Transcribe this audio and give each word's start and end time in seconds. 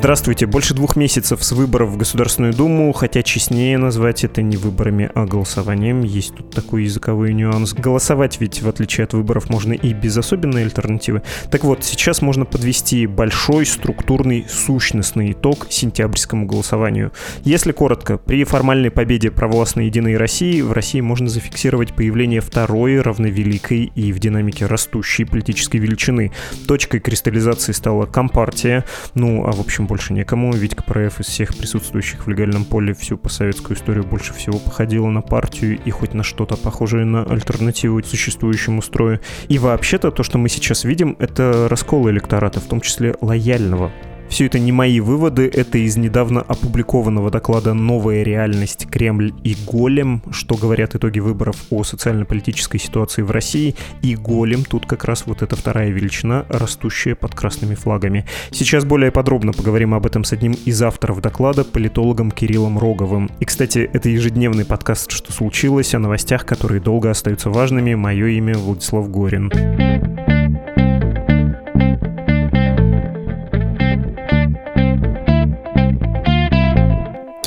Здравствуйте. 0.00 0.46
Больше 0.46 0.72
двух 0.72 0.96
месяцев 0.96 1.44
с 1.44 1.52
выборов 1.52 1.90
в 1.90 1.98
Государственную 1.98 2.54
Думу, 2.54 2.90
хотя 2.94 3.22
честнее 3.22 3.76
назвать 3.76 4.24
это 4.24 4.40
не 4.40 4.56
выборами, 4.56 5.10
а 5.14 5.26
голосованием. 5.26 6.04
Есть 6.04 6.34
тут 6.34 6.50
такой 6.52 6.84
языковой 6.84 7.34
нюанс. 7.34 7.74
Голосовать 7.74 8.40
ведь, 8.40 8.62
в 8.62 8.68
отличие 8.68 9.04
от 9.04 9.12
выборов, 9.12 9.50
можно 9.50 9.74
и 9.74 9.92
без 9.92 10.16
особенной 10.16 10.62
альтернативы. 10.62 11.20
Так 11.50 11.64
вот, 11.64 11.84
сейчас 11.84 12.22
можно 12.22 12.46
подвести 12.46 13.06
большой 13.06 13.66
структурный 13.66 14.46
сущностный 14.48 15.32
итог 15.32 15.66
сентябрьскому 15.68 16.46
голосованию. 16.46 17.12
Если 17.44 17.72
коротко, 17.72 18.16
при 18.16 18.44
формальной 18.44 18.90
победе 18.90 19.30
провластной 19.30 19.84
Единой 19.84 20.16
России 20.16 20.62
в 20.62 20.72
России 20.72 21.02
можно 21.02 21.28
зафиксировать 21.28 21.92
появление 21.92 22.40
второй 22.40 23.02
равновеликой 23.02 23.92
и 23.94 24.12
в 24.14 24.18
динамике 24.18 24.64
растущей 24.64 25.26
политической 25.26 25.76
величины. 25.76 26.32
Точкой 26.66 27.00
кристаллизации 27.00 27.72
стала 27.72 28.06
Компартия, 28.06 28.86
ну, 29.14 29.44
а 29.44 29.52
в 29.52 29.60
общем 29.60 29.89
больше 29.90 30.12
некому. 30.12 30.52
Ведь 30.52 30.76
КПРФ 30.76 31.20
из 31.20 31.26
всех 31.26 31.56
присутствующих 31.56 32.26
в 32.26 32.30
легальном 32.30 32.64
поле 32.64 32.94
всю 32.94 33.18
постсоветскую 33.18 33.76
историю 33.76 34.04
больше 34.04 34.32
всего 34.32 34.58
походила 34.58 35.08
на 35.08 35.20
партию 35.20 35.80
и 35.84 35.90
хоть 35.90 36.14
на 36.14 36.22
что-то 36.22 36.56
похожее 36.56 37.04
на 37.04 37.24
альтернативу 37.24 38.00
существующему 38.02 38.82
строю. 38.82 39.20
И 39.48 39.58
вообще-то 39.58 40.12
то, 40.12 40.22
что 40.22 40.38
мы 40.38 40.48
сейчас 40.48 40.84
видим, 40.84 41.16
это 41.18 41.66
раскол 41.68 42.08
электората, 42.08 42.60
в 42.60 42.64
том 42.64 42.80
числе 42.80 43.16
лояльного 43.20 43.90
все 44.30 44.46
это 44.46 44.58
не 44.58 44.70
мои 44.70 45.00
выводы, 45.00 45.50
это 45.52 45.76
из 45.76 45.96
недавно 45.96 46.40
опубликованного 46.40 47.30
доклада 47.30 47.74
«Новая 47.74 48.22
реальность. 48.22 48.86
Кремль 48.88 49.32
и 49.42 49.56
Голем», 49.66 50.22
что 50.30 50.54
говорят 50.54 50.94
итоги 50.94 51.18
выборов 51.18 51.56
о 51.70 51.82
социально-политической 51.82 52.78
ситуации 52.78 53.22
в 53.22 53.30
России. 53.32 53.74
И 54.02 54.14
Голем 54.14 54.64
тут 54.64 54.86
как 54.86 55.04
раз 55.04 55.26
вот 55.26 55.42
эта 55.42 55.56
вторая 55.56 55.90
величина, 55.90 56.46
растущая 56.48 57.16
под 57.16 57.34
красными 57.34 57.74
флагами. 57.74 58.24
Сейчас 58.52 58.84
более 58.84 59.10
подробно 59.10 59.52
поговорим 59.52 59.94
об 59.94 60.06
этом 60.06 60.22
с 60.22 60.32
одним 60.32 60.52
из 60.64 60.80
авторов 60.80 61.20
доклада, 61.20 61.64
политологом 61.64 62.30
Кириллом 62.30 62.78
Роговым. 62.78 63.30
И, 63.40 63.44
кстати, 63.44 63.90
это 63.92 64.08
ежедневный 64.08 64.64
подкаст 64.64 65.10
«Что 65.10 65.32
случилось?» 65.32 65.94
о 65.94 65.98
новостях, 65.98 66.46
которые 66.46 66.80
долго 66.80 67.10
остаются 67.10 67.50
важными. 67.50 67.94
Мое 67.94 68.28
имя 68.28 68.56
Владислав 68.56 69.10
Горин. 69.10 69.50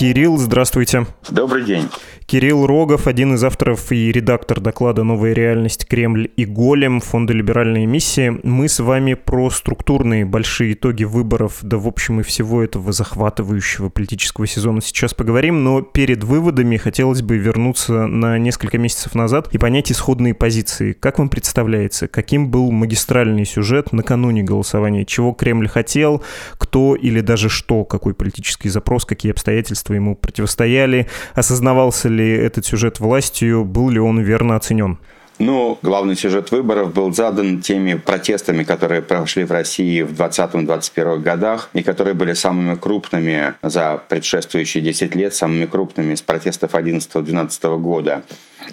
Кирилл, 0.03 0.35
здравствуйте. 0.35 1.07
Добрый 1.29 1.63
день. 1.63 1.87
Кирилл 2.33 2.65
Рогов, 2.65 3.05
один 3.05 3.35
из 3.35 3.43
авторов 3.43 3.91
и 3.91 4.11
редактор 4.11 4.59
доклада 4.59 5.03
«Новая 5.03 5.33
реальность. 5.33 5.85
Кремль 5.85 6.31
и 6.35 6.45
Голем» 6.45 6.99
Фонда 6.99 7.31
«Либеральные 7.31 7.85
миссии». 7.85 8.39
Мы 8.41 8.69
с 8.69 8.79
вами 8.79 9.13
про 9.13 9.51
структурные 9.51 10.25
большие 10.25 10.73
итоги 10.73 11.03
выборов, 11.03 11.59
да 11.61 11.77
в 11.77 11.87
общем 11.87 12.21
и 12.21 12.23
всего 12.23 12.63
этого 12.63 12.91
захватывающего 12.91 13.89
политического 13.89 14.47
сезона 14.47 14.81
сейчас 14.81 15.13
поговорим, 15.13 15.63
но 15.63 15.83
перед 15.83 16.23
выводами 16.23 16.77
хотелось 16.77 17.21
бы 17.21 17.37
вернуться 17.37 18.07
на 18.07 18.39
несколько 18.39 18.79
месяцев 18.79 19.13
назад 19.13 19.49
и 19.51 19.59
понять 19.59 19.91
исходные 19.91 20.33
позиции. 20.33 20.93
Как 20.93 21.19
вам 21.19 21.29
представляется, 21.29 22.07
каким 22.07 22.49
был 22.49 22.71
магистральный 22.71 23.45
сюжет 23.45 23.93
накануне 23.93 24.41
голосования? 24.41 25.05
Чего 25.05 25.33
Кремль 25.33 25.67
хотел, 25.67 26.23
кто 26.57 26.95
или 26.95 27.21
даже 27.21 27.49
что, 27.49 27.85
какой 27.85 28.15
политический 28.15 28.69
запрос, 28.69 29.05
какие 29.05 29.31
обстоятельства 29.33 29.93
ему 29.93 30.15
противостояли, 30.15 31.05
осознавался 31.35 32.09
ли 32.09 32.22
этот 32.31 32.65
сюжет 32.65 32.99
властью, 32.99 33.65
был 33.65 33.89
ли 33.89 33.99
он 33.99 34.19
верно 34.19 34.55
оценен? 34.55 34.99
Ну, 35.39 35.79
главный 35.81 36.15
сюжет 36.15 36.51
выборов 36.51 36.93
был 36.93 37.11
задан 37.11 37.59
теми 37.59 37.95
протестами, 37.95 38.63
которые 38.63 39.01
прошли 39.01 39.45
в 39.45 39.51
России 39.51 40.03
в 40.03 40.11
2020-2021 40.11 41.19
годах 41.19 41.69
и 41.73 41.81
которые 41.81 42.13
были 42.13 42.33
самыми 42.33 42.75
крупными 42.75 43.55
за 43.63 43.99
предшествующие 44.09 44.83
10 44.83 45.15
лет, 45.15 45.33
самыми 45.33 45.65
крупными 45.65 46.13
с 46.13 46.21
протестов 46.21 46.75
2011-2012 46.75 47.79
года. 47.79 48.23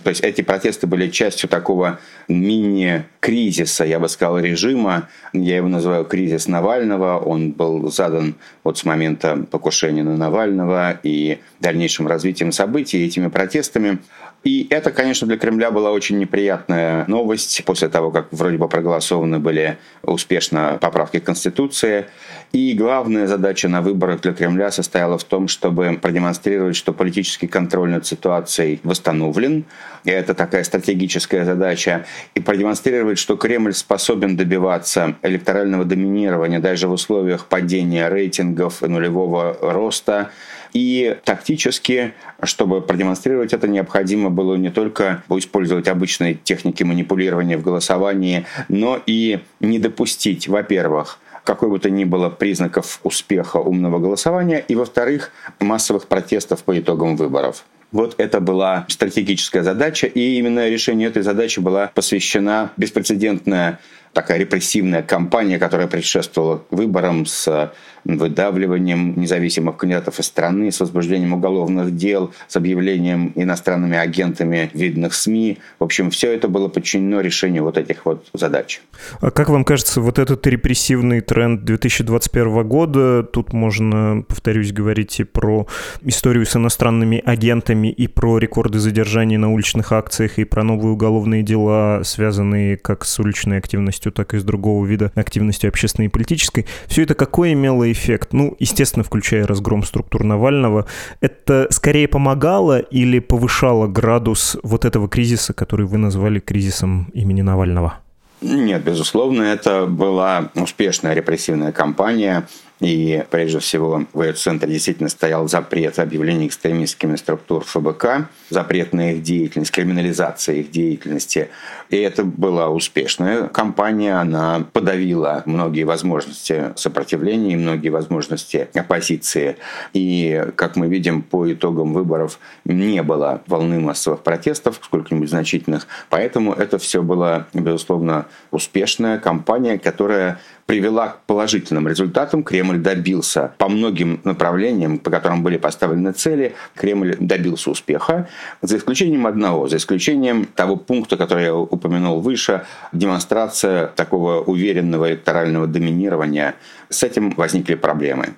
То 0.04 0.10
есть 0.10 0.22
эти 0.22 0.42
протесты 0.42 0.86
были 0.86 1.08
частью 1.08 1.48
такого 1.48 1.98
мини-кризиса, 2.28 3.84
я 3.84 3.98
бы 3.98 4.08
сказал, 4.08 4.38
режима. 4.38 5.08
Я 5.32 5.56
его 5.56 5.68
называю 5.68 6.04
кризис 6.04 6.46
Навального. 6.46 7.18
Он 7.18 7.50
был 7.50 7.90
задан 7.90 8.34
вот 8.64 8.78
с 8.78 8.84
момента 8.84 9.36
покушения 9.50 10.04
на 10.04 10.16
Навального 10.16 10.98
и 11.02 11.38
дальнейшим 11.58 12.06
развитием 12.06 12.52
событий 12.52 13.04
этими 13.04 13.28
протестами. 13.28 13.98
И 14.42 14.66
это, 14.70 14.90
конечно, 14.90 15.26
для 15.26 15.36
Кремля 15.36 15.70
была 15.70 15.90
очень 15.90 16.18
неприятная 16.18 17.04
новость 17.08 17.62
после 17.66 17.90
того, 17.90 18.10
как 18.10 18.28
вроде 18.30 18.56
бы 18.56 18.68
проголосованы 18.68 19.38
были 19.38 19.76
успешно 20.02 20.78
поправки 20.80 21.18
к 21.18 21.24
Конституции. 21.24 22.06
И 22.52 22.72
главная 22.72 23.26
задача 23.26 23.68
на 23.68 23.82
выборах 23.82 24.22
для 24.22 24.32
Кремля 24.32 24.70
состояла 24.70 25.18
в 25.18 25.24
том, 25.24 25.46
чтобы 25.46 25.98
продемонстрировать, 26.00 26.74
что 26.74 26.94
политический 26.94 27.48
контроль 27.48 27.90
над 27.90 28.06
ситуацией 28.06 28.80
восстановлен. 28.82 29.66
И 30.04 30.10
это 30.10 30.32
такая 30.32 30.64
стратегическая 30.64 31.44
задача. 31.44 32.06
И 32.34 32.40
продемонстрировать, 32.40 33.18
что 33.18 33.36
Кремль 33.36 33.74
способен 33.74 34.38
добиваться 34.38 35.16
электорального 35.22 35.84
доминирования 35.84 36.60
даже 36.60 36.88
в 36.88 36.92
условиях 36.92 37.44
падения 37.44 38.08
рейтингов 38.08 38.82
и 38.82 38.86
нулевого 38.86 39.58
роста 39.60 40.30
и 40.72 41.16
тактически, 41.24 42.14
чтобы 42.42 42.80
продемонстрировать 42.80 43.52
это, 43.52 43.68
необходимо 43.68 44.30
было 44.30 44.54
не 44.54 44.70
только 44.70 45.22
использовать 45.30 45.88
обычные 45.88 46.34
техники 46.34 46.82
манипулирования 46.82 47.56
в 47.56 47.62
голосовании, 47.62 48.46
но 48.68 49.00
и 49.06 49.40
не 49.60 49.78
допустить, 49.78 50.48
во-первых, 50.48 51.18
какой 51.44 51.70
бы 51.70 51.78
то 51.78 51.90
ни 51.90 52.04
было 52.04 52.28
признаков 52.28 53.00
успеха 53.02 53.56
умного 53.56 53.98
голосования, 53.98 54.64
и, 54.66 54.74
во-вторых, 54.74 55.32
массовых 55.58 56.06
протестов 56.06 56.62
по 56.64 56.78
итогам 56.78 57.16
выборов. 57.16 57.64
Вот 57.92 58.14
это 58.18 58.40
была 58.40 58.86
стратегическая 58.88 59.64
задача, 59.64 60.06
и 60.06 60.38
именно 60.38 60.68
решению 60.68 61.10
этой 61.10 61.22
задачи 61.22 61.58
была 61.58 61.90
посвящена 61.92 62.70
беспрецедентная 62.76 63.80
такая 64.12 64.38
репрессивная 64.38 65.02
кампания, 65.02 65.58
которая 65.58 65.86
предшествовала 65.86 66.62
выборам 66.70 67.26
с 67.26 67.72
выдавливанием 68.04 69.14
независимых 69.16 69.76
кандидатов 69.76 70.18
из 70.18 70.26
страны, 70.26 70.72
с 70.72 70.80
возбуждением 70.80 71.34
уголовных 71.34 71.94
дел, 71.96 72.32
с 72.48 72.56
объявлением 72.56 73.32
иностранными 73.34 73.96
агентами 73.96 74.70
видных 74.72 75.14
СМИ. 75.14 75.58
В 75.78 75.84
общем, 75.84 76.10
все 76.10 76.32
это 76.32 76.48
было 76.48 76.68
подчинено 76.68 77.20
решению 77.20 77.64
вот 77.64 77.76
этих 77.76 78.06
вот 78.06 78.26
задач. 78.32 78.80
А 79.20 79.30
как 79.30 79.48
вам 79.48 79.64
кажется, 79.64 80.00
вот 80.00 80.18
этот 80.18 80.46
репрессивный 80.46 81.20
тренд 81.20 81.64
2021 81.64 82.66
года, 82.66 83.22
тут 83.22 83.52
можно, 83.52 84.24
повторюсь, 84.26 84.72
говорить 84.72 85.20
и 85.20 85.24
про 85.24 85.66
историю 86.02 86.46
с 86.46 86.56
иностранными 86.56 87.22
агентами, 87.24 87.88
и 87.88 88.06
про 88.06 88.38
рекорды 88.38 88.78
задержаний 88.78 89.36
на 89.36 89.52
уличных 89.52 89.92
акциях, 89.92 90.38
и 90.38 90.44
про 90.44 90.62
новые 90.62 90.92
уголовные 90.92 91.42
дела, 91.42 92.02
связанные 92.04 92.76
как 92.76 93.04
с 93.04 93.18
уличной 93.18 93.58
активностью, 93.58 93.99
так 94.08 94.32
и 94.32 94.38
с 94.38 94.44
другого 94.44 94.86
вида 94.86 95.12
активностью 95.14 95.68
общественной 95.68 96.06
и 96.06 96.08
политической. 96.08 96.66
Все 96.86 97.02
это 97.02 97.14
какое 97.14 97.52
имело 97.52 97.90
эффект? 97.92 98.32
Ну, 98.32 98.56
естественно, 98.58 99.04
включая 99.04 99.46
разгром 99.46 99.82
структур 99.82 100.24
Навального. 100.24 100.86
Это 101.20 101.66
скорее 101.70 102.08
помогало 102.08 102.78
или 102.78 103.18
повышало 103.18 103.86
градус 103.86 104.56
вот 104.62 104.84
этого 104.84 105.08
кризиса, 105.08 105.52
который 105.52 105.84
вы 105.84 105.98
назвали 105.98 106.38
кризисом 106.38 107.10
имени 107.12 107.42
Навального? 107.42 107.98
Нет, 108.40 108.82
безусловно, 108.82 109.42
это 109.42 109.86
была 109.86 110.50
успешная 110.54 111.12
репрессивная 111.12 111.72
кампания. 111.72 112.46
И 112.80 113.24
прежде 113.30 113.58
всего 113.58 114.06
в 114.12 114.22
ее 114.22 114.32
центре 114.32 114.72
действительно 114.72 115.10
стоял 115.10 115.46
запрет 115.48 115.98
объявления 115.98 116.46
экстремистскими 116.46 117.16
структур 117.16 117.64
ФБК, 117.64 118.28
запрет 118.48 118.94
на 118.94 119.12
их 119.12 119.22
деятельность, 119.22 119.70
криминализация 119.70 120.56
их 120.56 120.70
деятельности. 120.70 121.50
И 121.90 121.96
это 121.96 122.24
была 122.24 122.70
успешная 122.70 123.48
кампания, 123.48 124.14
она 124.14 124.64
подавила 124.72 125.42
многие 125.44 125.84
возможности 125.84 126.72
сопротивления 126.76 127.52
и 127.52 127.56
многие 127.56 127.90
возможности 127.90 128.68
оппозиции. 128.74 129.56
И, 129.92 130.46
как 130.56 130.76
мы 130.76 130.88
видим, 130.88 131.22
по 131.22 131.52
итогам 131.52 131.92
выборов 131.92 132.38
не 132.64 133.02
было 133.02 133.42
волны 133.46 133.78
массовых 133.80 134.22
протестов, 134.22 134.80
сколько-нибудь 134.82 135.28
значительных. 135.28 135.86
Поэтому 136.08 136.52
это 136.52 136.78
все 136.78 137.02
была, 137.02 137.46
безусловно, 137.52 138.26
успешная 138.50 139.18
кампания, 139.18 139.78
которая 139.78 140.40
привела 140.70 141.08
к 141.08 141.26
положительным 141.26 141.88
результатам. 141.88 142.44
Кремль 142.44 142.78
добился 142.78 143.52
по 143.58 143.68
многим 143.68 144.20
направлениям, 144.22 144.98
по 144.98 145.10
которым 145.10 145.42
были 145.42 145.56
поставлены 145.56 146.12
цели, 146.12 146.54
Кремль 146.76 147.16
добился 147.18 147.70
успеха, 147.70 148.28
за 148.62 148.76
исключением 148.76 149.26
одного, 149.26 149.66
за 149.66 149.78
исключением 149.78 150.44
того 150.44 150.76
пункта, 150.76 151.16
который 151.16 151.46
я 151.46 151.56
упомянул 151.56 152.20
выше, 152.20 152.66
демонстрация 152.92 153.88
такого 153.88 154.42
уверенного 154.42 155.10
электорального 155.10 155.66
доминирования. 155.66 156.54
С 156.88 157.02
этим 157.02 157.30
возникли 157.30 157.74
проблемы. 157.74 158.36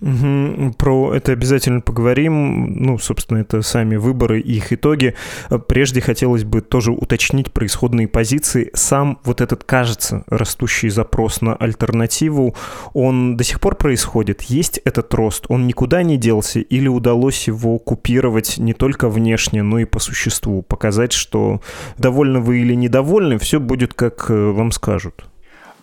Угу, 0.00 0.74
про 0.78 1.14
это 1.14 1.32
обязательно 1.32 1.82
поговорим. 1.82 2.74
Ну, 2.82 2.98
собственно, 2.98 3.38
это 3.38 3.60
сами 3.60 3.96
выборы 3.96 4.40
и 4.40 4.56
их 4.56 4.72
итоги. 4.72 5.14
Прежде 5.68 6.00
хотелось 6.00 6.44
бы 6.44 6.62
тоже 6.62 6.92
уточнить 6.92 7.52
про 7.52 7.66
исходные 7.66 8.08
позиции. 8.08 8.70
Сам 8.72 9.18
вот 9.24 9.40
этот, 9.40 9.64
кажется, 9.64 10.24
растущий 10.28 10.88
запрос 10.88 11.42
на 11.42 11.54
альтернативу, 11.54 12.54
он 12.94 13.36
до 13.36 13.44
сих 13.44 13.60
пор 13.60 13.76
происходит? 13.76 14.42
Есть 14.42 14.80
этот 14.84 15.12
рост? 15.12 15.44
Он 15.48 15.66
никуда 15.66 16.02
не 16.02 16.16
делся? 16.16 16.60
Или 16.60 16.88
удалось 16.88 17.46
его 17.46 17.78
купировать 17.78 18.56
не 18.58 18.72
только 18.72 19.08
внешне, 19.08 19.62
но 19.62 19.78
и 19.78 19.84
по 19.84 19.98
существу? 19.98 20.62
Показать, 20.62 21.12
что 21.12 21.60
довольны 21.98 22.40
вы 22.40 22.60
или 22.60 22.74
недовольны, 22.74 23.38
все 23.38 23.60
будет, 23.60 23.92
как 23.92 24.30
э, 24.30 24.50
вам 24.50 24.72
скажут? 24.72 25.29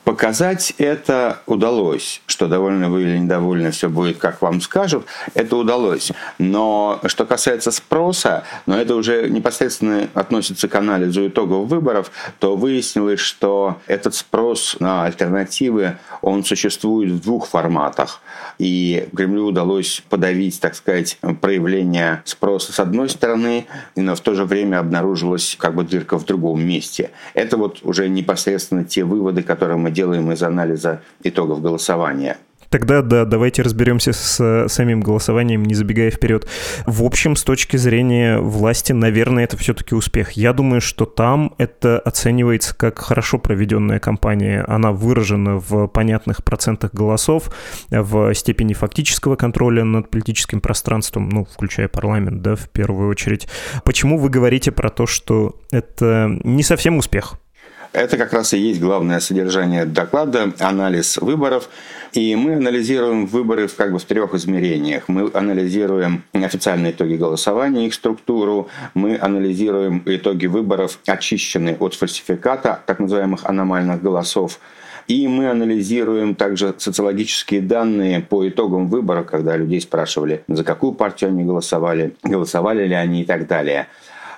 Показать 0.08 0.74
это 0.78 1.42
удалось, 1.48 2.22
что 2.28 2.48
довольны 2.48 2.88
вы 2.88 3.02
или 3.02 3.18
недовольны, 3.18 3.72
все 3.72 3.90
будет, 3.90 4.20
как 4.20 4.42
вам 4.42 4.62
скажут, 4.62 5.06
это 5.34 5.58
удалось. 5.58 6.14
Но 6.38 7.02
что 7.08 7.26
касается 7.26 7.72
спроса, 7.72 8.46
но 8.68 8.78
это 8.78 8.96
уже 8.96 9.30
непосредственно 9.30 10.08
относится 10.14 10.70
к 10.70 10.76
анализу 10.76 11.28
итогов 11.28 11.68
выборов, 11.68 12.10
то 12.40 12.56
выяснилось, 12.56 13.20
что 13.20 13.82
этот 13.86 14.16
спрос 14.16 14.78
на 14.80 15.04
альтернативы, 15.04 15.98
он 16.22 16.46
существует 16.46 17.12
в 17.12 17.22
двух 17.22 17.46
форматах. 17.46 18.22
И 18.60 19.10
Кремлю 19.14 19.48
удалось 19.48 20.02
подавить, 20.08 20.62
так 20.62 20.76
сказать, 20.76 21.20
проявление 21.42 22.22
спроса 22.24 22.72
с 22.72 22.80
одной 22.80 23.10
стороны, 23.10 23.66
но 23.98 24.16
в 24.16 24.22
то 24.22 24.36
же 24.36 24.46
время 24.46 24.80
обнаружилась 24.80 25.58
как 25.60 25.76
бы 25.76 25.84
дырка 25.84 26.18
в 26.18 26.24
другом 26.24 26.66
месте. 26.66 27.12
Это 27.34 27.58
вот 27.58 27.80
уже 27.84 28.08
непосредственно 28.08 28.86
те 28.86 29.04
выводы, 29.04 29.44
которые 29.44 29.76
мы 29.78 29.97
делаем 29.98 30.32
из 30.32 30.44
анализа 30.44 31.02
итогов 31.24 31.62
голосования. 31.62 32.38
Тогда 32.70 33.02
да, 33.02 33.24
давайте 33.26 33.62
разберемся 33.62 34.12
с 34.12 34.44
э, 34.44 34.68
самим 34.68 35.00
голосованием, 35.00 35.64
не 35.64 35.74
забегая 35.74 36.12
вперед. 36.12 36.48
В 36.86 37.04
общем, 37.04 37.36
с 37.36 37.44
точки 37.44 37.78
зрения 37.78 38.40
власти, 38.40 38.92
наверное, 38.92 39.46
это 39.46 39.56
все-таки 39.56 39.96
успех. 39.96 40.34
Я 40.34 40.52
думаю, 40.52 40.82
что 40.82 41.06
там 41.06 41.54
это 41.58 41.98
оценивается 42.00 42.76
как 42.76 43.00
хорошо 43.00 43.38
проведенная 43.40 44.00
кампания. 44.00 44.66
Она 44.68 44.92
выражена 44.92 45.56
в 45.56 45.88
понятных 45.88 46.44
процентах 46.44 46.94
голосов, 46.94 47.56
в 47.90 48.34
степени 48.34 48.74
фактического 48.74 49.38
контроля 49.38 49.86
над 49.86 50.10
политическим 50.10 50.60
пространством, 50.60 51.30
ну, 51.30 51.46
включая 51.46 51.88
парламент, 51.88 52.42
да, 52.42 52.56
в 52.56 52.68
первую 52.70 53.10
очередь. 53.10 53.48
Почему 53.86 54.18
вы 54.18 54.30
говорите 54.30 54.72
про 54.72 54.90
то, 54.90 55.06
что 55.06 55.56
это 55.72 56.38
не 56.44 56.64
совсем 56.64 56.98
успех? 56.98 57.36
Это 57.94 58.18
как 58.18 58.34
раз 58.34 58.54
и 58.54 58.60
есть 58.60 58.80
главное 58.80 59.20
содержание 59.20 59.86
доклада, 59.86 60.54
анализ 60.60 61.18
выборов. 61.18 61.70
И 62.14 62.36
мы 62.36 62.56
анализируем 62.56 63.26
выборы 63.26 63.68
как 63.68 63.92
бы 63.92 64.00
в 64.00 64.04
трех 64.04 64.34
измерениях. 64.34 65.04
Мы 65.08 65.30
анализируем 65.34 66.24
официальные 66.34 66.92
итоги 66.92 67.16
голосования, 67.16 67.88
их 67.88 67.94
структуру. 67.94 68.70
Мы 68.94 69.18
анализируем 69.18 70.04
итоги 70.06 70.46
выборов, 70.48 71.00
очищенные 71.06 71.76
от 71.76 71.96
фальсификата, 71.96 72.82
так 72.86 73.00
называемых 73.00 73.46
аномальных 73.46 74.02
голосов. 74.02 74.60
И 75.08 75.26
мы 75.28 75.50
анализируем 75.50 76.36
также 76.36 76.76
социологические 76.78 77.62
данные 77.62 78.20
по 78.20 78.48
итогам 78.48 78.88
выборов, 78.88 79.28
когда 79.28 79.56
людей 79.56 79.80
спрашивали, 79.80 80.44
за 80.50 80.66
какую 80.66 80.94
партию 80.94 81.30
они 81.30 81.46
голосовали, 81.46 82.14
голосовали 82.24 82.86
ли 82.86 82.94
они 82.94 83.22
и 83.22 83.26
так 83.26 83.48
далее. 83.48 83.88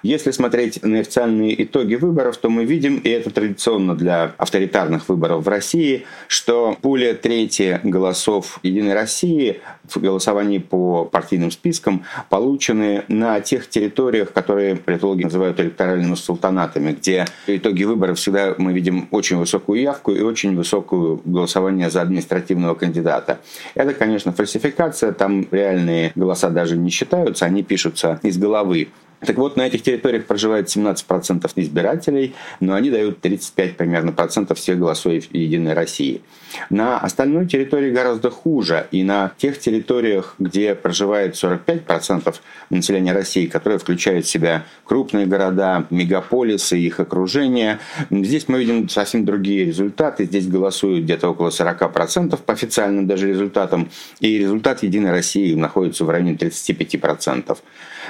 Если 0.02 0.32
смотреть 0.32 0.82
на 0.84 1.00
официальные 1.00 1.62
итоги 1.64 1.96
выборов, 1.96 2.38
то 2.38 2.50
мы 2.50 2.64
видим, 2.64 2.98
и 2.98 3.10
это 3.10 3.32
традиционно 3.32 3.96
для 3.96 4.34
авторитарных 4.38 5.10
выборов 5.10 5.44
в 5.44 5.48
России, 5.48 6.06
что 6.28 6.78
более 6.82 7.14
трети 7.14 7.82
голосов 7.84 8.60
«Единой 8.64 8.94
России» 8.94 9.62
в 9.84 9.98
голосовании 10.00 10.60
по 10.60 11.04
партийным 11.06 11.52
спискам 11.52 12.06
получены 12.30 13.04
на 13.08 13.42
тех 13.42 13.68
территориях, 13.68 14.32
которые 14.32 14.76
политологи 14.76 15.24
называют 15.24 15.60
электоральными 15.60 16.16
султанатами, 16.16 16.94
где 16.94 17.26
итоги 17.48 17.84
выборов 17.84 18.18
всегда 18.18 18.56
мы 18.58 18.72
видим 18.72 19.08
очень 19.12 19.38
высокую 19.38 19.82
явку 19.82 20.12
и 20.12 20.22
очень 20.22 20.56
высокую 20.56 21.22
голосование 21.26 21.90
за 21.90 22.02
административного 22.02 22.76
кандидата. 22.76 23.40
Это, 23.76 23.94
конечно, 23.94 24.32
фальсификация, 24.32 25.12
там 25.12 25.46
реальные 25.52 26.14
голоса 26.16 26.50
даже 26.50 26.78
не 26.78 26.90
считаются, 26.90 27.46
они 27.46 27.64
пишутся 27.64 28.20
из 28.24 28.38
головы. 28.38 28.90
Так 29.20 29.38
вот, 29.38 29.58
на 29.58 29.68
этих 29.68 29.84
территориях 29.84 30.26
проживает 30.26 30.68
17% 30.68 31.52
избирателей, 31.56 32.36
но 32.60 32.76
они 32.76 32.90
дают 32.90 33.20
35 33.22 33.76
примерно 33.76 34.12
процентов 34.12 34.58
всех 34.58 34.80
голосов 34.80 35.14
Единой 35.32 35.74
России. 35.74 36.22
На 36.70 36.98
остальной 37.00 37.46
территории 37.46 37.92
гораздо 37.92 38.30
хуже. 38.30 38.88
И 38.92 39.04
на 39.04 39.32
тех 39.38 39.60
территориях, 39.60 40.36
где 40.40 40.76
проживает 40.76 41.36
45% 41.36 42.36
населения 42.70 43.14
России, 43.14 43.46
которые 43.46 43.80
включают 43.80 44.26
в 44.26 44.30
себя 44.30 44.66
крупные 44.86 45.26
города, 45.26 45.86
мегаполисы, 45.90 46.78
их 46.78 47.00
окружение, 47.00 47.80
здесь 48.10 48.48
мы 48.48 48.60
видим 48.60 48.90
совсем 48.90 49.26
другие 49.26 49.66
результаты. 49.66 50.26
Здесь 50.26 50.48
голосуют 50.48 51.04
где-то 51.04 51.30
около 51.30 51.50
40% 51.50 52.38
по 52.38 52.54
официальным 52.54 53.08
даже 53.08 53.28
результатам. 53.28 53.90
И 54.20 54.38
результат 54.38 54.84
Единой 54.84 55.12
России 55.12 55.54
находится 55.56 56.06
в 56.06 56.10
районе 56.10 56.34
35%. 56.34 57.58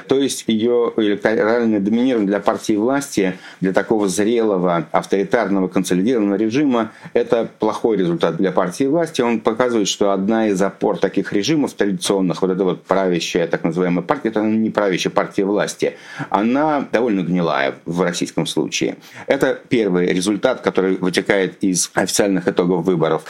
То 0.07 0.19
есть 0.19 0.45
ее 0.47 0.93
электоральное 0.97 1.79
доминирование 1.79 2.27
для 2.27 2.39
партии 2.39 2.73
власти, 2.73 3.37
для 3.59 3.73
такого 3.73 4.07
зрелого, 4.07 4.87
авторитарного, 4.91 5.67
консолидированного 5.67 6.35
режима, 6.35 6.91
это 7.13 7.49
плохой 7.59 7.97
результат 7.97 8.28
для 8.31 8.51
партии 8.51 8.85
власти. 8.85 9.21
Он 9.21 9.39
показывает, 9.39 9.87
что 9.87 10.11
одна 10.11 10.47
из 10.47 10.61
опор 10.61 10.97
таких 10.97 11.33
режимов 11.33 11.73
традиционных, 11.73 12.41
вот 12.41 12.51
эта 12.51 12.63
вот 12.63 12.83
правящая, 12.83 13.47
так 13.47 13.63
называемая 13.63 14.03
партия, 14.03 14.29
это 14.29 14.41
не 14.41 14.69
правящая 14.69 15.11
партия 15.11 15.45
власти, 15.45 15.97
она 16.29 16.87
довольно 16.91 17.21
гнилая 17.21 17.75
в 17.85 18.01
российском 18.01 18.45
случае. 18.45 18.97
Это 19.27 19.59
первый 19.69 20.07
результат, 20.07 20.61
который 20.61 20.97
вытекает 20.97 21.63
из 21.63 21.91
официальных 21.93 22.47
итогов 22.47 22.85
выборов. 22.85 23.23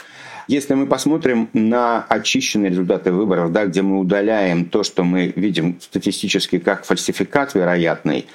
Если 0.50 0.74
мы 0.74 0.86
посмотрим 0.86 1.48
на 1.52 2.04
очищенные 2.08 2.70
результаты 2.70 3.12
выборов, 3.12 3.52
да, 3.52 3.66
где 3.66 3.82
мы 3.82 4.00
удаляем 4.00 4.64
то, 4.64 4.82
что 4.82 5.04
мы 5.04 5.32
видим 5.36 5.76
статистически 5.80 6.58
как 6.58 6.84
фальсификат 6.84 7.54
вероятный, 7.54 8.26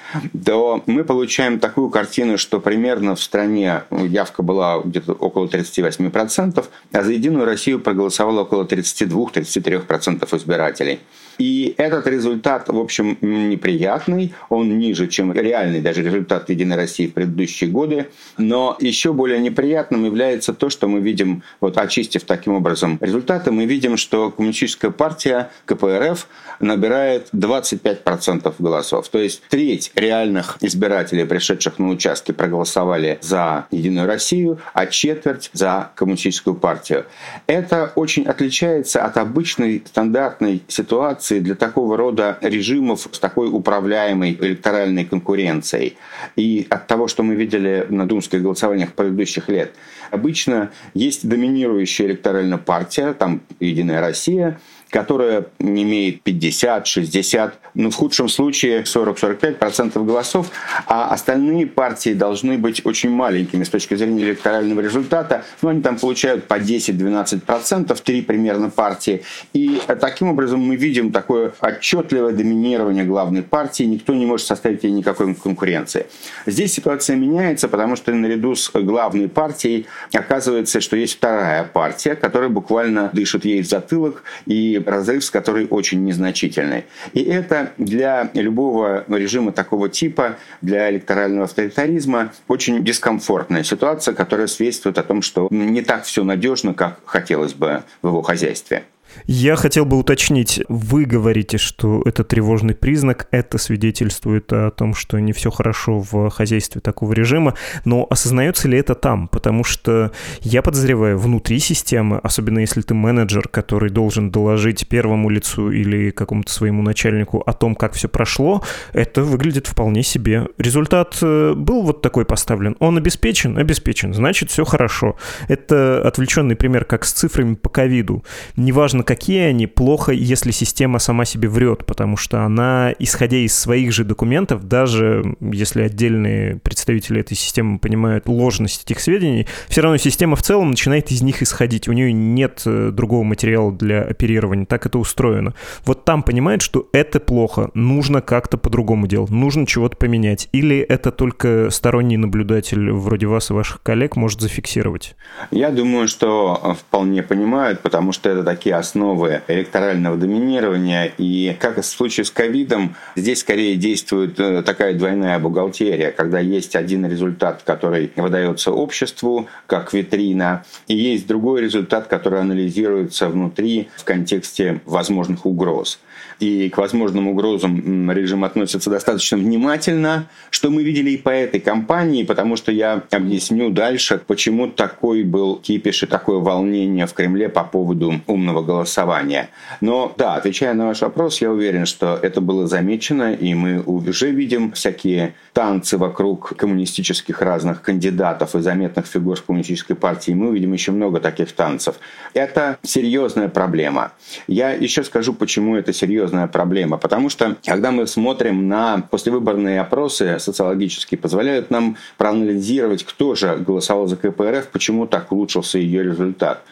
то 0.46 0.82
мы 0.86 1.04
получаем 1.04 1.58
такую 1.58 1.90
картину, 1.90 2.38
что 2.38 2.58
примерно 2.58 3.16
в 3.16 3.22
стране 3.22 3.82
явка 3.90 4.42
была 4.42 4.80
где-то 4.82 5.12
около 5.12 5.46
38%, 5.46 6.64
а 6.92 7.02
за 7.02 7.12
Единую 7.12 7.44
Россию 7.44 7.80
проголосовало 7.80 8.44
около 8.44 8.64
32-33% 8.64 10.36
избирателей. 10.38 11.00
И 11.38 11.74
этот 11.76 12.06
результат, 12.06 12.68
в 12.68 12.78
общем, 12.78 13.18
неприятный, 13.20 14.34
он 14.48 14.78
ниже, 14.78 15.06
чем 15.08 15.32
реальный 15.32 15.80
даже 15.80 16.02
результат 16.02 16.48
Единой 16.50 16.76
России 16.76 17.06
в 17.06 17.12
предыдущие 17.12 17.70
годы. 17.70 18.08
Но 18.38 18.76
еще 18.80 19.12
более 19.12 19.38
неприятным 19.38 20.04
является 20.04 20.52
то, 20.52 20.70
что 20.70 20.88
мы 20.88 21.00
видим, 21.00 21.42
вот 21.60 21.78
очистив 21.78 22.24
таким 22.24 22.54
образом 22.54 22.98
результаты, 23.00 23.50
мы 23.50 23.66
видим, 23.66 23.96
что 23.96 24.30
Коммунистическая 24.30 24.90
партия 24.90 25.50
КПРФ 25.66 26.26
набирает 26.60 27.28
25% 27.32 28.54
голосов. 28.58 29.08
То 29.08 29.18
есть 29.18 29.42
треть 29.48 29.92
реальных 29.94 30.58
избирателей, 30.60 31.24
пришедших 31.24 31.78
на 31.78 31.88
участки, 31.88 32.32
проголосовали 32.32 33.18
за 33.20 33.66
Единую 33.70 34.06
Россию, 34.06 34.60
а 34.72 34.86
четверть 34.86 35.50
за 35.52 35.90
Коммунистическую 35.94 36.54
партию. 36.56 37.06
Это 37.46 37.92
очень 37.94 38.24
отличается 38.24 39.04
от 39.04 39.16
обычной 39.16 39.82
стандартной 39.86 40.62
ситуации, 40.68 41.25
реакции 41.26 41.40
для 41.40 41.54
такого 41.54 41.96
рода 41.96 42.38
режимов 42.40 43.08
с 43.10 43.18
такой 43.18 43.48
управляемой 43.48 44.36
электоральной 44.40 45.04
конкуренцией. 45.04 45.96
И 46.36 46.66
от 46.70 46.86
того, 46.86 47.08
что 47.08 47.22
мы 47.22 47.34
видели 47.34 47.86
на 47.88 48.06
думских 48.06 48.42
голосованиях 48.42 48.92
предыдущих 48.92 49.48
лет, 49.48 49.72
обычно 50.10 50.70
есть 50.94 51.28
доминирующая 51.28 52.06
электоральная 52.06 52.58
партия, 52.58 53.12
там 53.12 53.40
«Единая 53.60 54.00
Россия», 54.00 54.58
которая 54.90 55.46
имеет 55.58 56.22
50, 56.22 56.86
60, 56.86 57.58
ну, 57.74 57.90
в 57.90 57.94
худшем 57.94 58.28
случае 58.28 58.82
40-45% 58.82 60.04
голосов, 60.04 60.50
а 60.86 61.08
остальные 61.08 61.66
партии 61.66 62.14
должны 62.14 62.56
быть 62.56 62.84
очень 62.84 63.10
маленькими 63.10 63.64
с 63.64 63.68
точки 63.68 63.94
зрения 63.94 64.22
электорального 64.22 64.80
результата. 64.80 65.44
Ну, 65.62 65.68
они 65.68 65.82
там 65.82 65.96
получают 65.96 66.44
по 66.44 66.54
10-12%, 66.58 68.02
три 68.02 68.22
примерно 68.22 68.70
партии. 68.70 69.22
И 69.52 69.80
таким 70.00 70.28
образом 70.28 70.60
мы 70.60 70.76
видим 70.76 71.12
такое 71.12 71.52
отчетливое 71.60 72.32
доминирование 72.32 73.04
главной 73.04 73.42
партии, 73.42 73.84
никто 73.84 74.14
не 74.14 74.26
может 74.26 74.46
составить 74.46 74.84
ей 74.84 74.92
никакой 74.92 75.34
конкуренции. 75.34 76.06
Здесь 76.46 76.72
ситуация 76.72 77.16
меняется, 77.16 77.68
потому 77.68 77.96
что 77.96 78.12
наряду 78.12 78.54
с 78.54 78.70
главной 78.72 79.28
партией 79.28 79.86
оказывается, 80.12 80.80
что 80.80 80.96
есть 80.96 81.16
вторая 81.16 81.64
партия, 81.64 82.14
которая 82.14 82.48
буквально 82.48 83.10
дышит 83.12 83.44
ей 83.44 83.62
в 83.62 83.66
затылок, 83.66 84.22
и 84.46 84.75
разрыв 84.78 85.24
с 85.24 85.30
которой 85.30 85.66
очень 85.68 86.04
незначительный. 86.04 86.84
И 87.12 87.22
это 87.22 87.72
для 87.78 88.30
любого 88.34 89.04
режима 89.08 89.52
такого 89.52 89.88
типа, 89.88 90.36
для 90.62 90.90
электорального 90.90 91.44
авторитаризма 91.44 92.32
очень 92.48 92.84
дискомфортная 92.84 93.62
ситуация, 93.62 94.14
которая 94.14 94.46
свидетельствует 94.46 94.98
о 94.98 95.02
том, 95.02 95.22
что 95.22 95.48
не 95.50 95.82
так 95.82 96.04
все 96.04 96.24
надежно, 96.24 96.74
как 96.74 97.00
хотелось 97.04 97.54
бы 97.54 97.82
в 98.02 98.08
его 98.08 98.22
хозяйстве. 98.22 98.84
Я 99.24 99.56
хотел 99.56 99.84
бы 99.84 99.98
уточнить, 99.98 100.62
вы 100.68 101.04
говорите, 101.04 101.58
что 101.58 102.02
это 102.04 102.24
тревожный 102.24 102.74
признак, 102.74 103.28
это 103.30 103.58
свидетельствует 103.58 104.52
о 104.52 104.70
том, 104.70 104.94
что 104.94 105.18
не 105.18 105.32
все 105.32 105.50
хорошо 105.50 106.00
в 106.00 106.30
хозяйстве 106.30 106.80
такого 106.80 107.12
режима, 107.12 107.54
но 107.84 108.06
осознается 108.08 108.68
ли 108.68 108.78
это 108.78 108.94
там? 108.94 109.28
Потому 109.28 109.64
что 109.64 110.12
я 110.40 110.62
подозреваю, 110.62 111.18
внутри 111.18 111.58
системы, 111.58 112.18
особенно 112.22 112.60
если 112.60 112.82
ты 112.82 112.94
менеджер, 112.94 113.48
который 113.48 113.90
должен 113.90 114.30
доложить 114.30 114.88
первому 114.88 115.30
лицу 115.30 115.70
или 115.70 116.10
какому-то 116.10 116.52
своему 116.52 116.82
начальнику 116.82 117.42
о 117.46 117.52
том, 117.52 117.74
как 117.74 117.94
все 117.94 118.08
прошло, 118.08 118.62
это 118.92 119.22
выглядит 119.22 119.66
вполне 119.66 120.02
себе. 120.02 120.48
Результат 120.58 121.18
э, 121.22 121.54
был 121.54 121.82
вот 121.82 122.02
такой 122.02 122.24
поставлен. 122.24 122.76
Он 122.78 122.96
обеспечен? 122.96 123.58
Обеспечен. 123.58 124.14
Значит, 124.14 124.50
все 124.50 124.64
хорошо. 124.64 125.16
Это 125.48 126.06
отвлеченный 126.06 126.56
пример, 126.56 126.84
как 126.84 127.04
с 127.04 127.12
цифрами 127.12 127.54
по 127.54 127.68
ковиду. 127.68 128.24
Неважно, 128.56 129.02
какие 129.06 129.44
они, 129.44 129.66
плохо, 129.66 130.12
если 130.12 130.50
система 130.50 130.98
сама 130.98 131.24
себе 131.24 131.48
врет, 131.48 131.86
потому 131.86 132.16
что 132.16 132.42
она, 132.42 132.92
исходя 132.98 133.38
из 133.38 133.56
своих 133.56 133.92
же 133.92 134.04
документов, 134.04 134.64
даже 134.64 135.36
если 135.40 135.82
отдельные 135.82 136.56
представители 136.56 137.20
этой 137.20 137.36
системы 137.36 137.78
понимают 137.78 138.28
ложность 138.28 138.84
этих 138.84 139.00
сведений, 139.00 139.46
все 139.68 139.80
равно 139.80 139.96
система 139.96 140.36
в 140.36 140.42
целом 140.42 140.70
начинает 140.70 141.10
из 141.10 141.22
них 141.22 141.42
исходить. 141.42 141.88
У 141.88 141.92
нее 141.92 142.12
нет 142.12 142.62
э, 142.66 142.90
другого 142.92 143.22
материала 143.22 143.72
для 143.72 144.02
оперирования, 144.02 144.66
так 144.66 144.84
это 144.84 144.98
устроено. 144.98 145.54
Вот 145.84 146.04
там 146.04 146.22
понимает, 146.22 146.60
что 146.60 146.88
это 146.92 147.20
плохо, 147.20 147.70
нужно 147.74 148.20
как-то 148.20 148.58
по-другому 148.58 149.06
делать, 149.06 149.30
нужно 149.30 149.66
чего-то 149.66 149.96
поменять. 149.96 150.48
Или 150.52 150.78
это 150.78 151.12
только 151.12 151.70
сторонний 151.70 152.16
наблюдатель 152.16 152.90
вроде 152.90 153.26
вас 153.26 153.50
и 153.50 153.54
ваших 153.54 153.82
коллег 153.82 154.16
может 154.16 154.40
зафиксировать? 154.40 155.14
Я 155.52 155.70
думаю, 155.70 156.08
что 156.08 156.76
вполне 156.80 157.22
понимают, 157.22 157.80
потому 157.80 158.10
что 158.10 158.28
это 158.28 158.42
такие 158.42 158.74
основы 158.74 158.95
основы 158.96 159.42
электорального 159.48 160.16
доминирования. 160.16 161.12
И 161.18 161.54
как 161.60 161.76
в 161.76 161.82
случае 161.82 162.24
с 162.24 162.30
ковидом, 162.30 162.96
здесь 163.14 163.40
скорее 163.40 163.76
действует 163.76 164.40
э, 164.40 164.62
такая 164.62 164.94
двойная 164.94 165.38
бухгалтерия, 165.38 166.10
когда 166.12 166.40
есть 166.40 166.74
один 166.74 167.04
результат, 167.06 167.62
который 167.62 168.10
выдается 168.16 168.72
обществу 168.72 169.48
как 169.66 169.92
витрина, 169.92 170.64
и 170.88 170.96
есть 170.96 171.26
другой 171.26 171.60
результат, 171.60 172.06
который 172.06 172.40
анализируется 172.40 173.28
внутри 173.28 173.90
в 173.96 174.04
контексте 174.04 174.80
возможных 174.86 175.44
угроз 175.44 175.98
и 176.40 176.68
к 176.68 176.78
возможным 176.78 177.28
угрозам 177.28 178.10
режим 178.10 178.44
относится 178.44 178.90
достаточно 178.90 179.38
внимательно, 179.38 180.28
что 180.50 180.70
мы 180.70 180.82
видели 180.82 181.10
и 181.10 181.16
по 181.16 181.30
этой 181.30 181.60
кампании, 181.60 182.24
потому 182.24 182.56
что 182.56 182.72
я 182.72 183.02
объясню 183.10 183.70
дальше, 183.70 184.20
почему 184.26 184.68
такой 184.68 185.22
был 185.22 185.56
кипиш 185.56 186.02
и 186.02 186.06
такое 186.06 186.38
волнение 186.38 187.06
в 187.06 187.14
Кремле 187.14 187.48
по 187.48 187.64
поводу 187.64 188.20
умного 188.26 188.62
голосования. 188.62 189.48
Но 189.80 190.14
да, 190.16 190.34
отвечая 190.34 190.74
на 190.74 190.86
ваш 190.86 191.00
вопрос, 191.00 191.40
я 191.40 191.50
уверен, 191.50 191.86
что 191.86 192.18
это 192.20 192.40
было 192.40 192.66
замечено, 192.66 193.32
и 193.32 193.54
мы 193.54 193.80
уже 193.80 194.30
видим 194.30 194.72
всякие 194.72 195.34
танцы 195.52 195.96
вокруг 195.96 196.54
коммунистических 196.56 197.40
разных 197.40 197.80
кандидатов 197.80 198.54
и 198.54 198.60
заметных 198.60 199.06
фигур 199.06 199.36
в 199.36 199.44
коммунистической 199.44 199.96
партии. 199.96 200.32
Мы 200.32 200.50
увидим 200.50 200.72
еще 200.72 200.92
много 200.92 201.20
таких 201.20 201.52
танцев. 201.52 201.96
Это 202.34 202.78
серьезная 202.82 203.48
проблема. 203.48 204.12
Я 204.46 204.72
еще 204.72 205.02
скажу, 205.02 205.32
почему 205.32 205.76
это 205.76 205.92
серьезная 205.92 206.25
серьезная 206.26 206.48
проблема, 206.48 206.96
потому 206.98 207.28
что 207.30 207.56
когда 207.64 207.90
мы 207.90 208.06
смотрим 208.06 208.68
на 208.68 209.02
послевыборные 209.10 209.80
опросы 209.80 210.38
социологические, 210.38 211.18
позволяют 211.18 211.70
нам 211.70 211.96
проанализировать, 212.18 213.04
кто 213.04 213.34
же 213.34 213.56
голосовал 213.56 214.08
за 214.08 214.16
КПРФ, 214.16 214.68
почему 214.72 215.06
так 215.06 215.30
улучшился 215.32 215.78
ее 215.78 216.02
результат. 216.02 216.62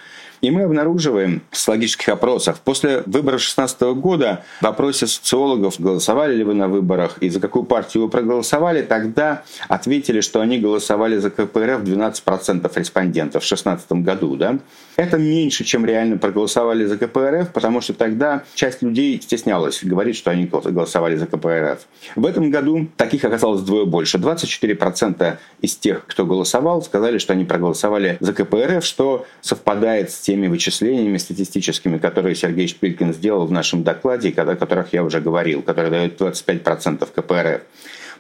И 0.40 0.50
мы 0.50 0.62
обнаруживаем 0.62 1.42
в 1.50 1.56
социологических 1.56 2.08
опросах, 2.08 2.58
после 2.60 3.02
выборов 3.06 3.40
2016 3.40 3.80
года 3.94 4.44
в 4.60 4.66
опросе 4.66 5.06
социологов, 5.06 5.80
голосовали 5.80 6.34
ли 6.34 6.44
вы 6.44 6.54
на 6.54 6.68
выборах 6.68 7.18
и 7.20 7.28
за 7.28 7.40
какую 7.40 7.64
партию 7.64 8.04
вы 8.04 8.10
проголосовали, 8.10 8.82
тогда 8.82 9.42
ответили, 9.68 10.20
что 10.20 10.40
они 10.40 10.58
голосовали 10.58 11.18
за 11.18 11.30
КПРФ 11.30 11.82
12% 11.82 12.70
респондентов 12.74 13.42
в 13.42 13.48
2016 13.48 13.92
году. 13.92 14.36
Да? 14.36 14.58
Это 14.96 15.18
меньше, 15.18 15.64
чем 15.64 15.84
реально 15.84 16.18
проголосовали 16.18 16.84
за 16.84 16.98
КПРФ, 16.98 17.52
потому 17.52 17.80
что 17.80 17.94
тогда 17.94 18.44
часть 18.54 18.82
людей 18.82 19.20
стеснялась 19.20 19.82
говорить, 19.82 20.16
что 20.16 20.30
они 20.30 20.46
голосовали 20.46 21.16
за 21.16 21.26
КПРФ. 21.26 21.86
В 22.16 22.26
этом 22.26 22.50
году 22.50 22.88
таких 22.96 23.24
оказалось 23.24 23.60
вдвое 23.60 23.84
больше. 23.84 24.18
24% 24.18 25.36
из 25.60 25.76
тех, 25.76 26.06
кто 26.06 26.24
голосовал, 26.24 26.82
сказали, 26.82 27.18
что 27.18 27.32
они 27.32 27.44
проголосовали 27.44 28.16
за 28.20 28.32
КПРФ, 28.32 28.84
что 28.84 29.26
совпадает 29.40 30.10
с 30.10 30.20
теми 30.34 30.48
вычислениями 30.48 31.18
статистическими, 31.18 31.98
которые 31.98 32.34
Сергей 32.34 32.66
Шпилькин 32.66 33.14
сделал 33.14 33.46
в 33.46 33.52
нашем 33.52 33.84
докладе, 33.84 34.30
о 34.30 34.56
которых 34.56 34.92
я 34.92 35.04
уже 35.04 35.20
говорил, 35.20 35.62
которые 35.62 35.90
дают 35.90 36.20
25% 36.20 37.08
КПРФ 37.14 37.62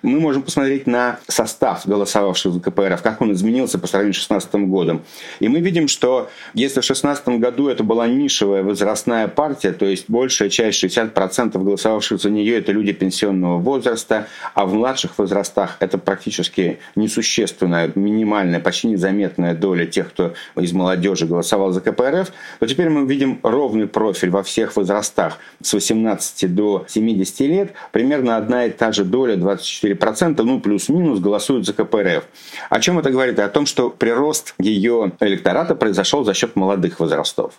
мы 0.04 0.20
можем 0.20 0.42
посмотреть 0.42 0.86
на 0.86 1.18
состав 1.28 1.86
голосовавших 1.86 2.52
за 2.52 2.60
КПРФ, 2.60 3.02
как 3.02 3.20
он 3.20 3.32
изменился 3.32 3.78
по 3.78 3.86
сравнению 3.86 4.14
с 4.14 4.26
2016 4.26 4.54
годом. 4.68 5.02
И 5.40 5.48
мы 5.48 5.60
видим, 5.60 5.88
что 5.88 6.28
если 6.52 6.80
в 6.80 6.86
2016 6.86 7.28
году 7.40 7.68
это 7.68 7.82
была 7.82 8.06
нишевая 8.06 8.62
возрастная 8.62 9.28
партия, 9.28 9.72
то 9.72 9.86
есть 9.86 10.04
большая 10.08 10.50
часть, 10.50 10.84
60% 10.84 11.62
голосовавших 11.62 12.20
за 12.20 12.30
нее, 12.30 12.58
это 12.58 12.72
люди 12.72 12.92
пенсионного 12.92 13.58
возраста, 13.58 14.28
а 14.54 14.66
в 14.66 14.74
младших 14.74 15.18
возрастах 15.18 15.78
это 15.80 15.96
практически 15.96 16.78
несущественная, 16.96 17.90
минимальная, 17.94 18.60
почти 18.60 18.88
незаметная 18.88 19.54
доля 19.54 19.86
тех, 19.86 20.10
кто 20.10 20.34
из 20.56 20.72
молодежи 20.72 21.26
голосовал 21.26 21.72
за 21.72 21.80
КПРФ, 21.80 22.30
то 22.60 22.66
теперь 22.66 22.90
мы 22.90 23.06
видим 23.06 23.40
ровный 23.42 23.86
профиль 23.86 24.30
во 24.30 24.42
всех 24.42 24.76
возрастах 24.76 25.38
с 25.62 25.72
18 25.72 26.54
до 26.54 26.84
70 26.88 27.40
лет, 27.40 27.72
примерно 27.90 28.36
одна 28.36 28.66
и 28.66 28.70
та 28.70 28.92
же 28.92 29.04
доля, 29.04 29.36
24 29.36 29.93
4%, 29.94 30.42
ну 30.42 30.60
плюс-минус, 30.60 31.20
голосуют 31.20 31.66
за 31.66 31.72
КПРФ. 31.72 32.24
О 32.70 32.80
чем 32.80 32.98
это 32.98 33.10
говорит? 33.10 33.38
О 33.38 33.48
том, 33.48 33.66
что 33.66 33.90
прирост 33.90 34.54
ее 34.58 35.12
электората 35.20 35.74
произошел 35.74 36.24
за 36.24 36.34
счет 36.34 36.56
молодых 36.56 37.00
возрастов. 37.00 37.54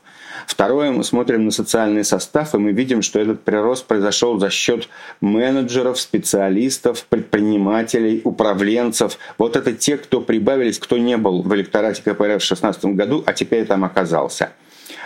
Второе, 0.48 0.92
мы 0.92 1.04
смотрим 1.04 1.46
на 1.46 1.52
социальный 1.52 2.04
состав, 2.04 2.54
и 2.54 2.58
мы 2.58 2.72
видим, 2.72 3.02
что 3.02 3.20
этот 3.20 3.44
прирост 3.44 3.86
произошел 3.86 4.40
за 4.40 4.50
счет 4.50 4.88
менеджеров, 5.22 6.00
специалистов, 6.00 7.06
предпринимателей, 7.06 8.22
управленцев. 8.24 9.18
Вот 9.38 9.56
это 9.56 9.74
те, 9.74 9.98
кто 9.98 10.22
прибавились, 10.22 10.80
кто 10.80 10.98
не 10.98 11.18
был 11.18 11.42
в 11.42 11.54
электорате 11.56 12.02
КПРФ 12.02 12.18
в 12.18 12.48
2016 12.48 12.86
году, 12.86 13.24
а 13.26 13.34
теперь 13.34 13.66
там 13.66 13.84
оказался. 13.84 14.52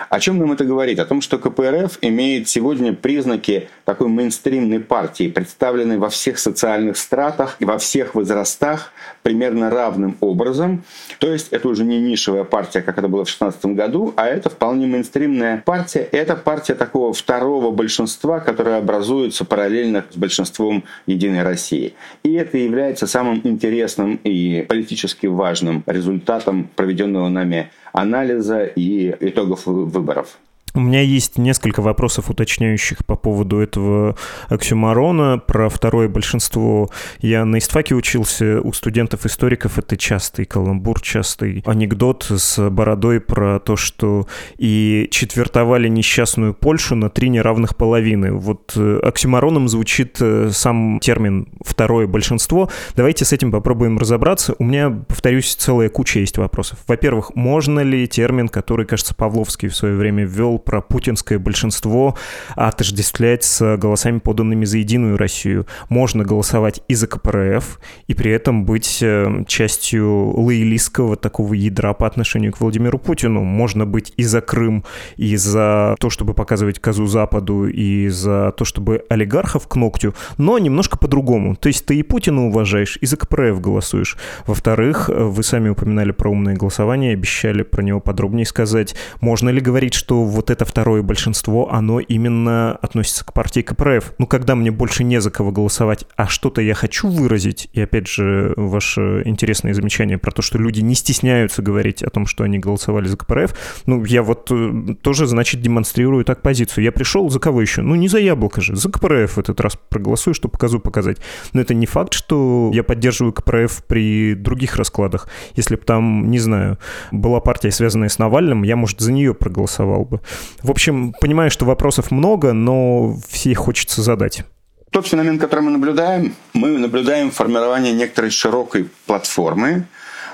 О 0.07 0.19
чем 0.19 0.37
нам 0.37 0.51
это 0.51 0.63
говорит? 0.63 0.99
О 0.99 1.05
том, 1.05 1.21
что 1.21 1.37
КПРФ 1.37 1.99
имеет 2.01 2.47
сегодня 2.47 2.93
признаки 2.93 3.69
такой 3.83 4.07
мейнстримной 4.07 4.79
партии, 4.79 5.29
представленной 5.29 5.97
во 5.97 6.09
всех 6.09 6.39
социальных 6.39 6.97
стратах 6.97 7.57
и 7.59 7.65
во 7.65 7.77
всех 7.77 8.15
возрастах 8.15 8.91
примерно 9.23 9.69
равным 9.69 10.15
образом. 10.21 10.83
То 11.19 11.31
есть 11.31 11.49
это 11.51 11.67
уже 11.67 11.83
не 11.83 11.99
нишевая 11.99 12.43
партия, 12.43 12.81
как 12.81 12.97
это 12.97 13.07
было 13.07 13.25
в 13.25 13.27
2016 13.27 13.65
году, 13.75 14.13
а 14.15 14.27
это 14.27 14.49
вполне 14.49 14.87
мейнстримная 14.87 15.63
партия. 15.65 16.07
Это 16.11 16.35
партия 16.35 16.75
такого 16.75 17.13
второго 17.13 17.71
большинства, 17.71 18.39
которое 18.39 18.77
образуется 18.77 19.43
параллельно 19.43 20.05
с 20.09 20.15
большинством 20.15 20.83
Единой 21.05 21.43
России. 21.43 21.93
И 22.23 22.33
это 22.33 22.57
является 22.57 23.07
самым 23.07 23.41
интересным 23.43 24.19
и 24.23 24.65
политически 24.67 25.27
важным 25.27 25.83
результатом 25.85 26.69
проведенного 26.75 27.29
нами 27.29 27.71
анализа 27.93 28.63
и 28.63 29.15
итогов 29.19 29.65
выборов. 29.65 30.37
У 30.73 30.79
меня 30.79 31.01
есть 31.01 31.37
несколько 31.37 31.81
вопросов 31.81 32.29
уточняющих 32.29 33.05
по 33.05 33.15
поводу 33.15 33.59
этого 33.59 34.15
оксюмарона. 34.47 35.39
Про 35.39 35.69
второе 35.69 36.07
большинство 36.07 36.89
я 37.19 37.45
на 37.45 37.57
истфаке 37.57 37.95
учился. 37.95 38.61
У 38.61 38.71
студентов-историков 38.73 39.79
это 39.79 39.97
частый 39.97 40.45
каламбур, 40.45 41.01
частый 41.01 41.63
анекдот 41.65 42.25
с 42.29 42.69
бородой 42.69 43.19
про 43.19 43.59
то, 43.59 43.75
что 43.75 44.27
и 44.57 45.07
четвертовали 45.11 45.87
несчастную 45.87 46.53
Польшу 46.53 46.95
на 46.95 47.09
три 47.09 47.29
неравных 47.29 47.75
половины. 47.75 48.31
Вот 48.33 48.73
э, 48.75 48.99
оксюмароном 49.03 49.67
звучит 49.67 50.17
э, 50.21 50.49
сам 50.51 50.99
термин 50.99 51.47
«второе 51.65 52.07
большинство». 52.07 52.69
Давайте 52.95 53.25
с 53.25 53.33
этим 53.33 53.51
попробуем 53.51 53.97
разобраться. 53.97 54.55
У 54.59 54.63
меня, 54.63 54.89
повторюсь, 54.89 55.55
целая 55.55 55.89
куча 55.89 56.19
есть 56.19 56.37
вопросов. 56.37 56.79
Во-первых, 56.87 57.35
можно 57.35 57.79
ли 57.79 58.07
термин, 58.07 58.49
который, 58.49 58.85
кажется, 58.85 59.15
Павловский 59.15 59.69
в 59.69 59.75
свое 59.75 59.95
время 59.95 60.25
ввел, 60.25 60.58
про 60.59 60.81
путинское 60.81 61.39
большинство 61.39 62.15
отождествлять 62.55 63.43
с 63.43 63.77
голосами, 63.77 64.19
поданными 64.19 64.65
за 64.65 64.77
Единую 64.77 65.17
Россию. 65.17 65.65
Можно 65.89 66.23
голосовать 66.23 66.81
и 66.87 66.95
за 66.95 67.07
КПРФ, 67.07 67.79
и 68.07 68.13
при 68.13 68.31
этом 68.31 68.65
быть 68.65 68.99
э, 69.01 69.43
частью 69.47 70.39
лоялистского 70.39 71.15
такого 71.15 71.53
ядра 71.53 71.93
по 71.93 72.05
отношению 72.05 72.53
к 72.53 72.59
Владимиру 72.59 72.99
Путину. 72.99 73.43
Можно 73.43 73.85
быть 73.85 74.13
и 74.17 74.23
за 74.23 74.41
Крым, 74.41 74.83
и 75.17 75.35
за 75.35 75.95
то, 75.99 76.09
чтобы 76.09 76.33
показывать 76.33 76.79
козу 76.79 77.05
Западу, 77.05 77.67
и 77.67 78.07
за 78.09 78.53
то, 78.55 78.65
чтобы 78.65 79.03
олигархов 79.09 79.67
к 79.67 79.75
ногтю, 79.75 80.13
но 80.37 80.57
немножко 80.59 80.97
по-другому. 80.97 81.55
То 81.55 81.67
есть 81.67 81.85
ты 81.85 81.95
и 81.95 82.03
Путина 82.03 82.47
уважаешь, 82.47 82.97
и 83.01 83.05
за 83.05 83.17
КПРФ 83.17 83.61
голосуешь. 83.61 84.17
Во-вторых, 84.45 85.09
вы 85.09 85.43
сами 85.43 85.69
упоминали 85.69 86.11
про 86.11 86.29
умное 86.29 86.55
голосование, 86.55 87.13
обещали 87.13 87.63
про 87.63 87.81
него 87.81 87.99
подробнее 87.99 88.45
сказать. 88.45 88.95
Можно 89.21 89.49
ли 89.49 89.61
говорить, 89.61 89.93
что 89.93 90.23
вот 90.23 90.48
это 90.49 90.65
второе 90.65 91.01
большинство, 91.01 91.71
оно 91.71 91.99
именно 91.99 92.73
относится 92.81 93.25
к 93.25 93.33
партии 93.33 93.61
КПРФ. 93.61 94.13
Ну, 94.17 94.27
когда 94.27 94.55
мне 94.55 94.71
больше 94.71 95.03
не 95.03 95.21
за 95.21 95.31
кого 95.31 95.51
голосовать, 95.51 96.05
а 96.15 96.27
что-то 96.27 96.61
я 96.61 96.73
хочу 96.73 97.07
выразить, 97.07 97.69
и 97.73 97.81
опять 97.81 98.07
же, 98.07 98.53
ваше 98.55 99.23
интересное 99.25 99.73
замечание 99.73 100.17
про 100.17 100.31
то, 100.31 100.41
что 100.41 100.57
люди 100.57 100.81
не 100.81 100.95
стесняются 100.95 101.61
говорить 101.61 102.03
о 102.03 102.09
том, 102.09 102.25
что 102.25 102.43
они 102.43 102.59
голосовали 102.59 103.07
за 103.07 103.17
КПРФ, 103.17 103.55
ну, 103.85 104.03
я 104.05 104.23
вот 104.23 104.49
э, 104.51 104.95
тоже, 105.01 105.27
значит, 105.27 105.61
демонстрирую 105.61 106.25
так 106.25 106.41
позицию. 106.41 106.83
Я 106.83 106.91
пришел 106.91 107.29
за 107.29 107.39
кого 107.39 107.61
еще? 107.61 107.81
Ну, 107.81 107.95
не 107.95 108.07
за 108.07 108.19
яблоко 108.19 108.61
же, 108.61 108.75
за 108.75 108.89
КПРФ 108.89 109.35
в 109.35 109.37
этот 109.39 109.59
раз 109.61 109.77
проголосую, 109.89 110.33
чтобы 110.33 110.51
показу 110.51 110.79
показать. 110.79 111.17
Но 111.53 111.61
это 111.61 111.73
не 111.73 111.85
факт, 111.85 112.13
что 112.13 112.71
я 112.73 112.83
поддерживаю 112.83 113.33
КПРФ 113.33 113.83
при 113.85 114.35
других 114.35 114.75
раскладах. 114.75 115.27
Если 115.55 115.75
бы 115.75 115.81
там, 115.81 116.29
не 116.29 116.39
знаю, 116.39 116.77
была 117.11 117.39
партия, 117.39 117.71
связанная 117.71 118.09
с 118.09 118.19
Навальным, 118.19 118.63
я, 118.63 118.75
может, 118.75 118.99
за 118.99 119.11
нее 119.11 119.33
проголосовал 119.33 120.05
бы. 120.05 120.21
В 120.61 120.71
общем, 120.71 121.13
понимаю, 121.19 121.51
что 121.51 121.65
вопросов 121.65 122.11
много, 122.11 122.53
но 122.53 123.15
все 123.27 123.51
их 123.51 123.59
хочется 123.59 124.01
задать. 124.01 124.43
Тот 124.91 125.07
феномен, 125.07 125.37
который 125.37 125.61
мы 125.61 125.71
наблюдаем, 125.71 126.35
мы 126.53 126.69
наблюдаем 126.77 127.29
формирование 127.31 127.93
некоторой 127.93 128.31
широкой 128.31 128.89
платформы, 129.05 129.85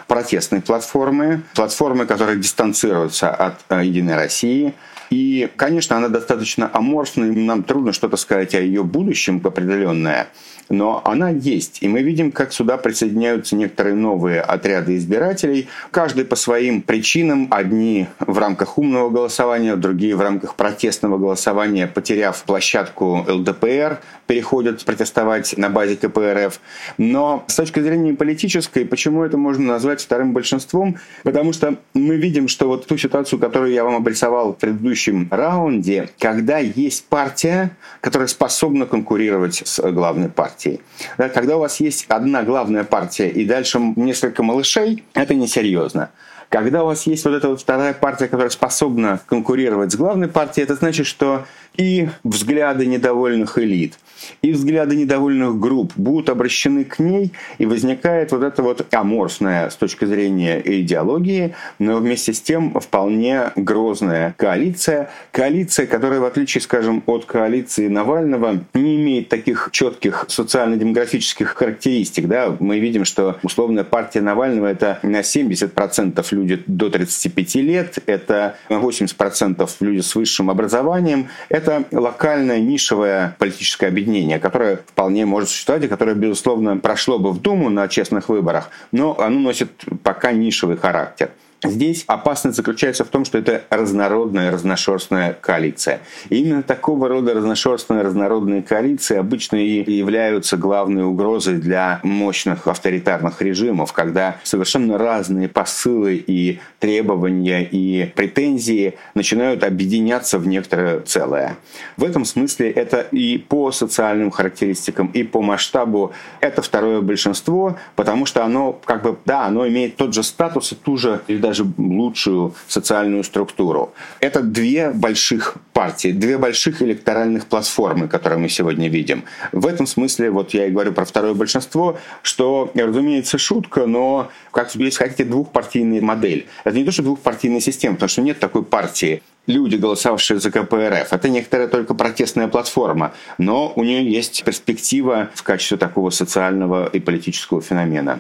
протестной 0.08 0.62
платформы, 0.62 1.42
платформы, 1.56 2.06
которая 2.06 2.38
дистанцируется 2.38 3.30
от 3.30 3.56
э, 3.70 3.86
«Единой 3.86 4.16
России», 4.16 4.74
и, 5.10 5.50
конечно, 5.56 5.98
она 5.98 6.10
достаточно 6.10 6.70
аморфна, 6.72 7.26
и 7.26 7.36
нам 7.36 7.64
трудно 7.64 7.94
что-то 7.94 8.18
сказать 8.18 8.56
о 8.56 8.62
ее 8.62 8.84
будущем 8.84 9.42
определенное 9.44 10.28
но 10.70 11.02
она 11.06 11.30
есть. 11.30 11.80
И 11.82 11.88
мы 11.88 12.02
видим, 12.02 12.32
как 12.32 12.54
сюда 12.54 12.78
присоединяются 12.78 13.56
некоторые 13.56 13.96
новые 13.96 14.42
отряды 14.42 14.98
избирателей, 14.98 15.68
каждый 15.92 16.26
по 16.26 16.36
своим 16.36 16.82
причинам, 16.82 17.48
одни 17.52 18.08
в 18.20 18.38
рамках 18.38 18.78
умного 18.78 19.10
голосования, 19.10 19.76
другие 19.76 20.16
в 20.16 20.22
рамках 20.22 20.56
протестного 20.56 21.18
голосования, 21.18 21.88
потеряв 21.88 22.44
площадку 22.44 23.26
ЛДПР, 23.28 24.00
переходят 24.28 24.84
протестовать 24.86 25.58
на 25.58 25.70
базе 25.70 25.98
КПРФ. 25.98 26.60
Но 26.98 27.44
с 27.48 27.56
точки 27.56 27.80
зрения 27.80 28.14
политической, 28.14 28.86
почему 28.86 29.24
это 29.24 29.38
можно 29.38 29.66
назвать 29.66 30.02
вторым 30.02 30.34
большинством? 30.34 30.98
Потому 31.24 31.54
что 31.54 31.76
мы 31.94 32.16
видим, 32.16 32.48
что 32.48 32.68
вот 32.68 32.88
ту 32.88 32.98
ситуацию, 32.98 33.40
которую 33.40 33.72
я 33.72 33.84
вам 33.84 33.96
обрисовал 33.96 34.54
в 34.54 34.58
предыдущем 34.58 34.95
раунде, 35.32 36.10
когда 36.20 36.58
есть 36.58 37.06
партия, 37.06 37.72
которая 38.02 38.28
способна 38.28 38.86
конкурировать 38.86 39.62
с 39.66 39.80
главной 39.92 40.30
партией, 40.30 40.46
партией. 40.46 40.82
Да, 41.18 41.30
когда 41.30 41.58
у 41.58 41.60
вас 41.60 41.80
есть 41.80 42.06
одна 42.08 42.44
главная 42.44 42.84
партия 42.84 43.30
и 43.30 43.46
дальше 43.46 43.80
несколько 43.96 44.44
малышей, 44.44 45.04
это 45.14 45.34
несерьезно. 45.34 46.10
Когда 46.50 46.84
у 46.84 46.86
вас 46.86 47.08
есть 47.08 47.26
вот 47.26 47.34
эта 47.34 47.50
вот 47.50 47.62
вторая 47.62 47.94
партия, 47.94 48.28
которая 48.28 48.50
способна 48.50 49.20
конкурировать 49.26 49.92
с 49.92 49.96
главной 49.96 50.28
партией, 50.28 50.64
это 50.64 50.76
значит, 50.76 51.08
что 51.08 51.46
и 51.78 52.10
взгляды 52.24 52.86
недовольных 52.86 53.58
элит, 53.58 53.98
и 54.42 54.52
взгляды 54.52 54.96
недовольных 54.96 55.60
групп 55.60 55.94
будут 55.96 56.30
обращены 56.30 56.84
к 56.84 57.00
ней, 57.00 57.32
и 57.58 57.66
возникает 57.66 58.32
вот 58.32 58.44
это 58.44 58.62
вот 58.64 58.86
аморфная 58.94 59.70
с 59.70 59.76
точки 59.76 60.06
зрения 60.06 60.62
идеологии, 60.64 61.56
но 61.80 61.98
вместе 61.98 62.34
с 62.34 62.42
тем 62.42 62.80
вполне 62.80 63.52
грозная 63.56 64.36
коалиция. 64.38 65.10
Коалиция, 65.32 65.88
которая, 65.88 66.20
в 66.20 66.26
отличие, 66.26 66.62
скажем, 66.62 67.04
от 67.06 67.26
коалиции 67.26 67.88
Навального, 67.88 68.60
не 68.74 68.96
имеет 68.98 69.30
таких 69.30 69.70
четких 69.72 70.26
социально-демографических 70.28 71.50
характеристик. 71.50 72.28
Да? 72.28 72.56
Мы 72.60 72.80
видим, 72.80 73.06
что 73.06 73.38
условная 73.44 73.84
партия 73.84 74.22
Навального— 74.22 74.68
это 74.68 75.00
на 75.04 75.22
70% 75.22 76.26
люди 76.32 76.64
до 76.68 76.90
35 76.90 77.56
лет, 77.56 77.98
это 78.06 78.58
на 78.70 78.76
80% 78.76 79.70
люди 79.80 80.02
с 80.02 80.16
высшим 80.16 80.50
образованием, 80.50 81.28
это 81.50 81.65
это 81.66 81.86
локальное 81.92 82.60
нишевое 82.60 83.36
политическое 83.40 83.88
объединение, 83.88 84.40
которое 84.40 84.78
вполне 84.78 85.26
может 85.26 85.50
существовать 85.50 85.84
и 85.84 85.88
которое, 85.88 86.16
безусловно, 86.16 86.78
прошло 86.78 87.20
бы 87.20 87.32
в 87.32 87.42
Думу 87.42 87.70
на 87.70 87.88
честных 87.88 88.30
выборах, 88.30 88.70
но 88.92 89.20
оно 89.20 89.40
носит 89.40 89.72
пока 90.04 90.32
нишевый 90.32 90.78
характер. 90.78 91.32
Здесь 91.66 92.04
опасность 92.08 92.58
заключается 92.58 93.04
в 93.06 93.10
том, 93.10 93.26
что 93.26 93.38
это 93.38 93.64
разнородная, 93.70 94.52
разношерстная 94.52 95.38
коалиция. 95.40 96.02
И 96.30 96.38
именно 96.38 96.64
такого 96.64 97.08
рода 97.08 97.34
разношерстные, 97.34 98.02
разнородные 98.02 98.62
коалиции 98.62 99.18
обычно 99.18 99.58
и 99.58 99.92
являются 99.92 100.58
главной 100.58 101.04
угрозой 101.04 101.56
для 101.56 102.00
мощных 102.04 102.68
авторитарных 102.68 103.42
режимов, 103.42 103.94
когда 103.94 104.38
совершенно 104.44 104.98
разные 104.98 105.48
посылы 105.48 106.16
и 106.16 106.60
требования 106.80 107.64
и 107.64 108.06
претензии 108.16 108.96
начинают 109.14 109.64
объединяться 109.64 110.38
в 110.40 110.48
некоторое 110.48 111.00
целое. 111.02 111.58
В 111.98 112.04
этом 112.04 112.26
смысле 112.26 112.72
это 112.72 113.02
и 113.12 113.38
по 113.38 113.72
социальным 113.72 114.32
характеристикам, 114.32 115.08
и 115.08 115.24
по 115.24 115.42
масштабу 115.42 116.14
это 116.42 116.62
второе 116.62 117.02
большинство, 117.02 117.78
потому 117.96 118.26
что 118.26 118.44
оно 118.44 118.74
как 118.86 119.04
бы, 119.04 119.18
да, 119.26 119.46
оно 119.46 119.68
имеет 119.68 119.96
тот 119.96 120.14
же 120.14 120.24
статус 120.24 120.72
и 120.72 120.76
ту 120.76 120.98
же 120.98 121.22
или 121.28 121.38
даже 121.38 121.55
лучшую 121.78 122.54
социальную 122.68 123.24
структуру. 123.24 123.94
Это 124.20 124.42
две 124.42 124.90
больших 124.90 125.56
партии, 125.74 126.12
две 126.12 126.38
больших 126.38 126.82
электоральных 126.82 127.46
платформы, 127.46 128.08
которые 128.08 128.40
мы 128.40 128.50
сегодня 128.50 128.90
видим. 128.90 129.24
В 129.52 129.68
этом 129.68 129.88
смысле, 129.88 130.32
вот 130.32 130.54
я 130.54 130.68
и 130.68 130.72
говорю 130.72 130.92
про 130.94 131.06
второе 131.06 131.34
большинство, 131.34 131.98
что, 132.22 132.72
разумеется, 132.74 133.38
шутка, 133.38 133.86
но, 133.86 134.30
как 134.52 134.74
если 134.76 134.98
хотите, 134.98 135.26
двухпартийная 135.26 136.02
модель. 136.02 136.48
Это 136.64 136.78
не 136.78 136.84
то, 136.84 136.92
что 136.92 137.04
двухпартийная 137.04 137.62
система, 137.62 137.96
потому 137.96 138.10
что 138.10 138.22
нет 138.22 138.40
такой 138.40 138.64
партии 138.64 139.22
люди, 139.48 139.76
голосовавшие 139.76 140.40
за 140.40 140.52
КПРФ. 140.52 141.14
Это 141.14 141.30
некоторая 141.30 141.68
только 141.68 141.94
протестная 141.94 142.48
платформа, 142.48 143.14
но 143.38 143.72
у 143.76 143.84
нее 143.84 144.10
есть 144.10 144.44
перспектива 144.44 145.30
в 145.34 145.44
качестве 145.44 145.78
такого 145.78 146.10
социального 146.10 146.88
и 146.88 147.00
политического 147.00 147.62
феномена. 147.62 148.20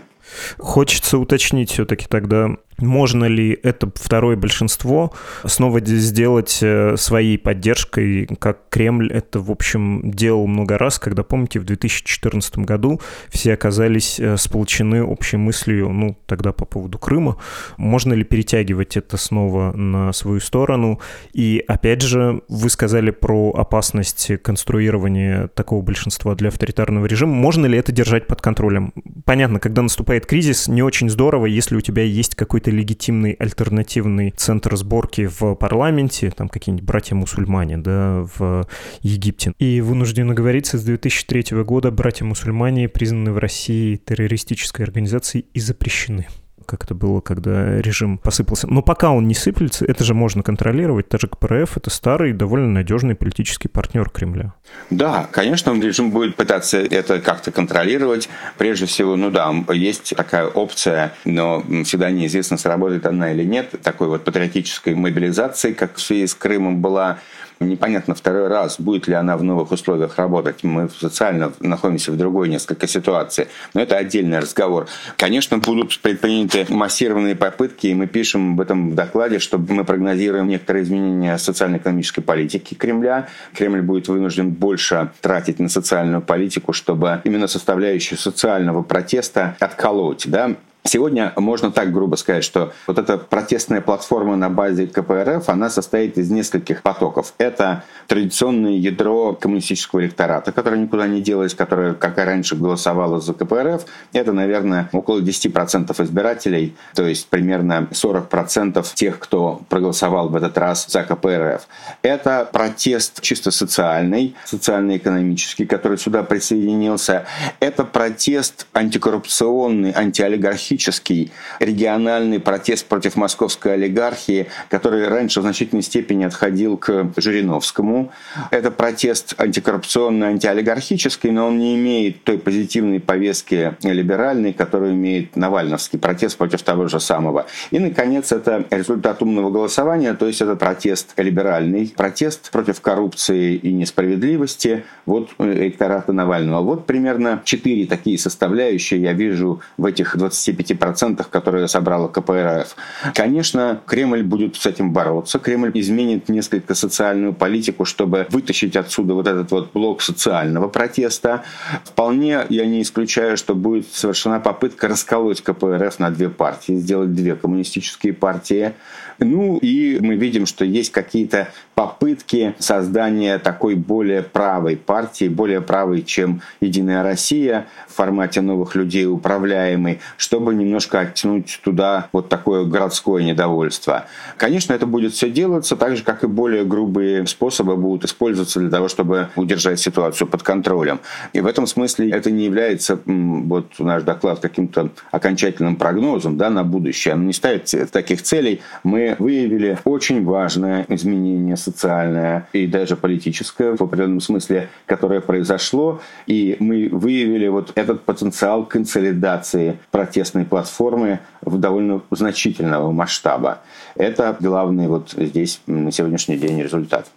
Хочется 0.57 1.17
уточнить 1.17 1.71
все-таки 1.71 2.07
тогда, 2.07 2.57
можно 2.79 3.25
ли 3.25 3.57
это 3.63 3.89
второе 3.95 4.35
большинство 4.35 5.13
снова 5.45 5.79
сделать 5.83 6.59
э, 6.61 6.95
своей 6.97 7.38
поддержкой, 7.38 8.27
как 8.39 8.69
Кремль 8.69 9.11
это, 9.11 9.39
в 9.39 9.49
общем, 9.49 10.11
делал 10.11 10.47
много 10.47 10.77
раз, 10.77 10.99
когда, 10.99 11.23
помните, 11.23 11.59
в 11.59 11.63
2014 11.63 12.59
году 12.59 12.99
все 13.29 13.53
оказались 13.53 14.19
э, 14.19 14.35
сполучены 14.38 15.03
общей 15.03 15.38
мыслью, 15.38 15.89
ну, 15.89 16.17
тогда 16.25 16.51
по 16.51 16.65
поводу 16.65 16.99
Крыма. 16.99 17.38
Можно 17.77 18.13
ли 18.13 18.23
перетягивать 18.23 18.97
это 18.97 19.17
снова 19.17 19.71
на 19.71 20.11
свою 20.11 20.39
сторону? 20.39 20.99
И, 21.33 21.63
опять 21.67 22.01
же, 22.01 22.41
вы 22.49 22.69
сказали 22.69 23.11
про 23.11 23.51
опасность 23.51 24.31
конструирования 24.41 25.47
такого 25.47 25.81
большинства 25.81 26.35
для 26.35 26.49
авторитарного 26.49 27.05
режима. 27.05 27.33
Можно 27.33 27.67
ли 27.67 27.77
это 27.77 27.91
держать 27.91 28.27
под 28.27 28.41
контролем? 28.41 28.93
Понятно, 29.23 29.59
когда 29.59 29.81
наступает 29.81 30.25
кризис, 30.25 30.67
не 30.67 30.83
очень 30.83 31.09
здорово, 31.09 31.45
если 31.45 31.75
у 31.75 31.81
тебя 31.81 32.03
есть 32.03 32.35
какой-то 32.35 32.64
какой-то 32.65 32.71
легитимный 32.71 33.34
альтернативный 33.34 34.32
центр 34.36 34.75
сборки 34.75 35.28
в 35.28 35.56
парламенте, 35.56 36.32
там 36.32 36.49
какие-нибудь 36.49 36.86
братья-мусульмане, 36.86 37.78
да, 37.78 38.25
в 38.38 38.67
Египте. 39.01 39.54
И 39.60 39.82
вынуждены 39.82 40.34
говориться, 40.34 40.78
с 40.78 40.84
2003 40.84 41.63
года 41.63 41.91
братья-мусульмане 41.91 42.89
признаны 42.89 43.32
в 43.32 43.38
России 43.38 43.97
террористической 43.97 44.86
организацией 44.86 45.45
и 45.54 45.60
запрещены. 45.60 46.28
Как 46.65 46.84
это 46.84 46.95
было, 46.95 47.21
когда 47.21 47.82
режим 47.82 48.17
посыпался. 48.17 48.67
Но 48.67 48.82
пока 48.82 49.12
он 49.12 49.28
не 49.28 49.34
сыплется, 49.34 49.86
это 49.86 50.04
же 50.04 50.13
можно 50.13 50.43
контролировать. 50.43 51.10
Даже 51.10 51.28
КПРФ— 51.28 51.78
это 51.78 51.89
старый, 51.89 52.34
довольно 52.34 52.69
надежный 52.69 53.15
политический 53.15 53.67
партнер 53.67 54.10
Кремля. 54.10 54.54
Да, 54.89 55.28
конечно, 55.32 55.71
режим 55.80 56.12
будет 56.12 56.36
пытаться 56.36 56.78
это 56.80 57.19
как-то 57.19 57.51
контролировать. 57.51 58.30
Прежде 58.58 58.86
всего, 58.86 59.15
ну 59.15 59.32
да, 59.32 59.54
есть 59.73 60.13
такая 60.15 60.47
опция, 60.47 61.13
но 61.23 61.63
всегда 61.84 62.12
неизвестно, 62.12 62.58
сработает 62.58 63.06
она 63.06 63.32
или 63.32 63.43
нет, 63.43 63.73
такой 63.84 64.08
вот 64.08 64.23
патриотической 64.23 64.95
мобилизации, 64.95 65.73
как 65.73 65.95
в 65.95 66.01
связи 66.01 66.28
с 66.28 66.36
Крымом 66.36 66.82
была 66.82 67.19
Непонятно 67.59 68.15
второй 68.15 68.47
раз, 68.47 68.79
будет 68.79 69.07
ли 69.07 69.13
она 69.13 69.37
в 69.37 69.43
новых 69.43 69.71
условиях 69.71 70.17
работать. 70.17 70.63
Мы 70.63 70.89
социально 70.89 71.53
находимся 71.59 72.11
в 72.11 72.17
другой 72.17 72.49
несколько 72.49 72.87
ситуации. 72.87 73.47
Но 73.73 73.81
это 73.81 73.95
отдельный 73.97 74.39
разговор. 74.39 74.87
Конечно, 75.17 75.57
будут 75.59 75.97
предприняты 75.99 76.65
массированные 76.69 77.35
попытки, 77.35 77.87
и 77.87 77.93
мы 77.93 78.07
пишем 78.07 78.53
об 78.53 78.61
этом 78.61 78.91
в 78.91 78.95
докладе, 78.95 79.39
что 79.39 79.57
мы 79.57 79.85
прогнозируем 79.85 80.47
некоторые 80.47 80.83
изменения 80.83 81.37
социально-экономической 81.37 82.21
политики 82.21 82.73
Кремля. 82.73 83.27
Кремль 83.53 83.81
будет 83.81 84.09
вынужден 84.09 84.49
больше 84.49 85.11
тратить 85.21 85.59
на 85.59 85.69
социальную 85.69 86.21
политику, 86.21 86.73
чтобы 86.73 87.21
именно 87.23 87.47
составляющую 87.47 88.19
социального 88.19 88.83
протеста 88.83 89.55
отколоть. 89.59 90.23
Да? 90.27 90.55
Сегодня 90.87 91.33
можно 91.35 91.71
так 91.71 91.91
грубо 91.91 92.15
сказать, 92.15 92.43
что 92.43 92.71
вот 92.85 92.99
эта 92.99 93.17
протестная 93.17 93.81
платформа 93.81 94.35
на 94.35 94.51
базе 94.51 94.85
КПРФ, 94.85 95.49
она 95.49 95.71
состоит 95.71 96.19
из 96.19 96.29
нескольких 96.29 96.83
потоков. 96.83 97.33
Это 97.39 97.83
традиционное 98.05 98.73
ядро 98.73 99.33
коммунистического 99.33 100.01
электората, 100.01 100.51
которое 100.51 100.77
никуда 100.77 101.07
не 101.07 101.21
делось, 101.21 101.55
которое, 101.55 101.95
как 101.95 102.19
и 102.19 102.21
раньше, 102.21 102.55
голосовало 102.55 103.19
за 103.19 103.33
КПРФ. 103.33 103.83
Это, 104.13 104.31
наверное, 104.31 104.87
около 104.91 105.21
10% 105.21 106.03
избирателей, 106.03 106.75
то 106.93 107.03
есть 107.03 107.29
примерно 107.29 107.87
40% 107.91 108.85
тех, 108.93 109.17
кто 109.17 109.61
проголосовал 109.69 110.29
в 110.29 110.35
этот 110.35 110.55
раз 110.59 110.85
за 110.87 111.01
КПРФ. 111.01 111.67
Это 112.03 112.47
протест 112.53 113.21
чисто 113.21 113.49
социальный, 113.49 114.35
социально-экономический, 114.45 115.65
который 115.65 115.97
сюда 115.97 116.21
присоединился. 116.21 117.25
Это 117.59 117.85
протест 117.85 118.67
антикоррупционный, 118.73 119.91
антиолигархический, 119.91 120.74
специфический 120.75 121.31
региональный 121.59 122.39
протест 122.39 122.85
против 122.88 123.15
московской 123.15 123.73
олигархии, 123.73 124.47
который 124.69 125.07
раньше 125.07 125.39
в 125.39 125.43
значительной 125.43 125.83
степени 125.83 126.25
отходил 126.25 126.77
к 126.77 127.11
Жириновскому. 127.17 128.11
Это 128.51 128.71
протест 128.71 129.35
антикоррупционный, 129.38 130.27
антиолигархический, 130.27 131.31
но 131.31 131.47
он 131.47 131.59
не 131.59 131.75
имеет 131.75 132.23
той 132.23 132.38
позитивной 132.38 132.99
повестки 132.99 133.75
либеральной, 133.83 134.53
которую 134.53 134.93
имеет 134.93 135.35
Навальновский 135.35 135.99
протест 135.99 136.38
против 136.38 136.61
того 136.63 136.88
же 136.88 136.99
самого. 136.99 137.45
И, 137.71 137.79
наконец, 137.79 138.31
это 138.31 138.65
результат 138.69 139.21
умного 139.21 139.49
голосования, 139.49 140.13
то 140.13 140.27
есть 140.27 140.41
это 140.41 140.55
протест 140.55 141.13
либеральный, 141.17 141.93
протест 141.95 142.51
против 142.51 142.81
коррупции 142.81 143.55
и 143.55 143.71
несправедливости 143.71 144.83
вот 145.05 145.29
электората 145.39 146.11
Навального. 146.11 146.61
Вот 146.61 146.85
примерно 146.85 147.41
четыре 147.45 147.85
такие 147.85 148.17
составляющие 148.17 149.01
я 149.01 149.13
вижу 149.13 149.61
в 149.77 149.85
этих 149.85 150.17
25 150.17 150.64
5%, 150.73 151.25
которые 151.30 151.67
собрала 151.67 152.08
КПРФ. 152.08 152.75
Конечно, 153.13 153.82
Кремль 153.86 154.23
будет 154.23 154.56
с 154.56 154.65
этим 154.65 154.91
бороться. 154.91 155.39
Кремль 155.39 155.71
изменит 155.73 156.30
несколько 156.30 156.75
социальную 156.75 157.34
политику, 157.34 157.86
чтобы 157.86 158.28
вытащить 158.30 158.75
отсюда 158.75 159.13
вот 159.13 159.28
этот 159.28 159.51
вот 159.51 159.71
блок 159.73 160.01
социального 160.01 160.67
протеста. 160.67 161.43
Вполне 161.84 162.45
я 162.49 162.65
не 162.65 162.82
исключаю, 162.82 163.38
что 163.38 163.56
будет 163.56 163.93
совершена 163.93 164.39
попытка 164.39 164.88
расколоть 164.88 165.41
КПРФ 165.41 165.99
на 165.99 166.10
две 166.12 166.30
партии, 166.30 166.73
сделать 166.73 167.13
две 167.13 167.36
коммунистические 167.36 168.13
партии. 168.13 168.73
Ну 169.19 169.58
и 169.58 169.99
мы 170.01 170.15
видим, 170.15 170.45
что 170.45 170.65
есть 170.65 170.91
какие-то 170.91 171.49
попытки 171.73 172.56
создания 172.60 173.38
такой 173.39 173.75
более 173.75 174.23
правой 174.23 174.75
партии, 174.75 175.28
более 175.28 175.62
правой, 175.62 176.01
чем 176.01 176.41
«Единая 176.60 177.04
Россия» 177.04 177.67
в 177.88 177.93
формате 177.93 178.41
новых 178.41 178.75
людей 178.75 179.06
управляемой, 179.06 179.99
чтобы 180.17 180.54
немножко 180.57 180.99
оттянуть 180.99 181.59
туда 181.63 182.09
вот 182.11 182.29
такое 182.29 182.65
городское 182.65 183.23
недовольство. 183.23 184.05
Конечно, 184.37 184.73
это 184.73 184.85
будет 184.85 185.13
все 185.13 185.29
делаться 185.29 185.75
так 185.75 185.95
же, 185.95 186.03
как 186.03 186.23
и 186.23 186.27
более 186.27 186.65
грубые 186.65 187.25
способы 187.27 187.75
будут 187.75 188.05
использоваться 188.05 188.59
для 188.59 188.69
того, 188.69 188.87
чтобы 188.87 189.29
удержать 189.35 189.79
ситуацию 189.79 190.27
под 190.27 190.43
контролем. 190.43 190.99
И 191.33 191.41
в 191.41 191.47
этом 191.47 191.67
смысле 191.67 192.09
это 192.11 192.31
не 192.31 192.45
является, 192.45 192.99
вот 193.05 193.67
наш 193.79 194.03
доклад, 194.03 194.39
каким-то 194.39 194.89
окончательным 195.11 195.75
прогнозом 195.75 196.37
да, 196.37 196.49
на 196.49 196.63
будущее. 196.63 197.13
Он 197.13 197.25
не 197.27 197.33
ставит 197.33 197.73
таких 197.91 198.21
целей. 198.21 198.61
Мы 198.83 199.15
выявили 199.19 199.77
очень 199.83 200.23
важное 200.23 200.85
изменение 200.89 201.57
социальное 201.57 202.47
и 202.53 202.67
даже 202.67 202.95
политическое 202.95 203.75
в 203.75 203.81
определенном 203.81 204.21
смысле, 204.21 204.69
которое 204.85 205.21
произошло. 205.21 206.01
И 206.27 206.57
мы 206.59 206.89
выявили 206.91 207.47
вот 207.47 207.71
этот 207.75 208.03
потенциал 208.03 208.65
консолидации 208.65 209.77
протестной 209.91 210.44
платформы 210.45 211.19
в 211.41 211.58
довольно 211.58 212.01
значительного 212.12 212.91
масштаба. 212.91 213.60
Это 213.95 214.36
главный 214.39 214.88
вот 214.88 215.13
здесь 215.17 215.62
на 215.67 215.91
сегодняшний 215.91 216.38
день 216.38 216.62
результат. 216.62 217.08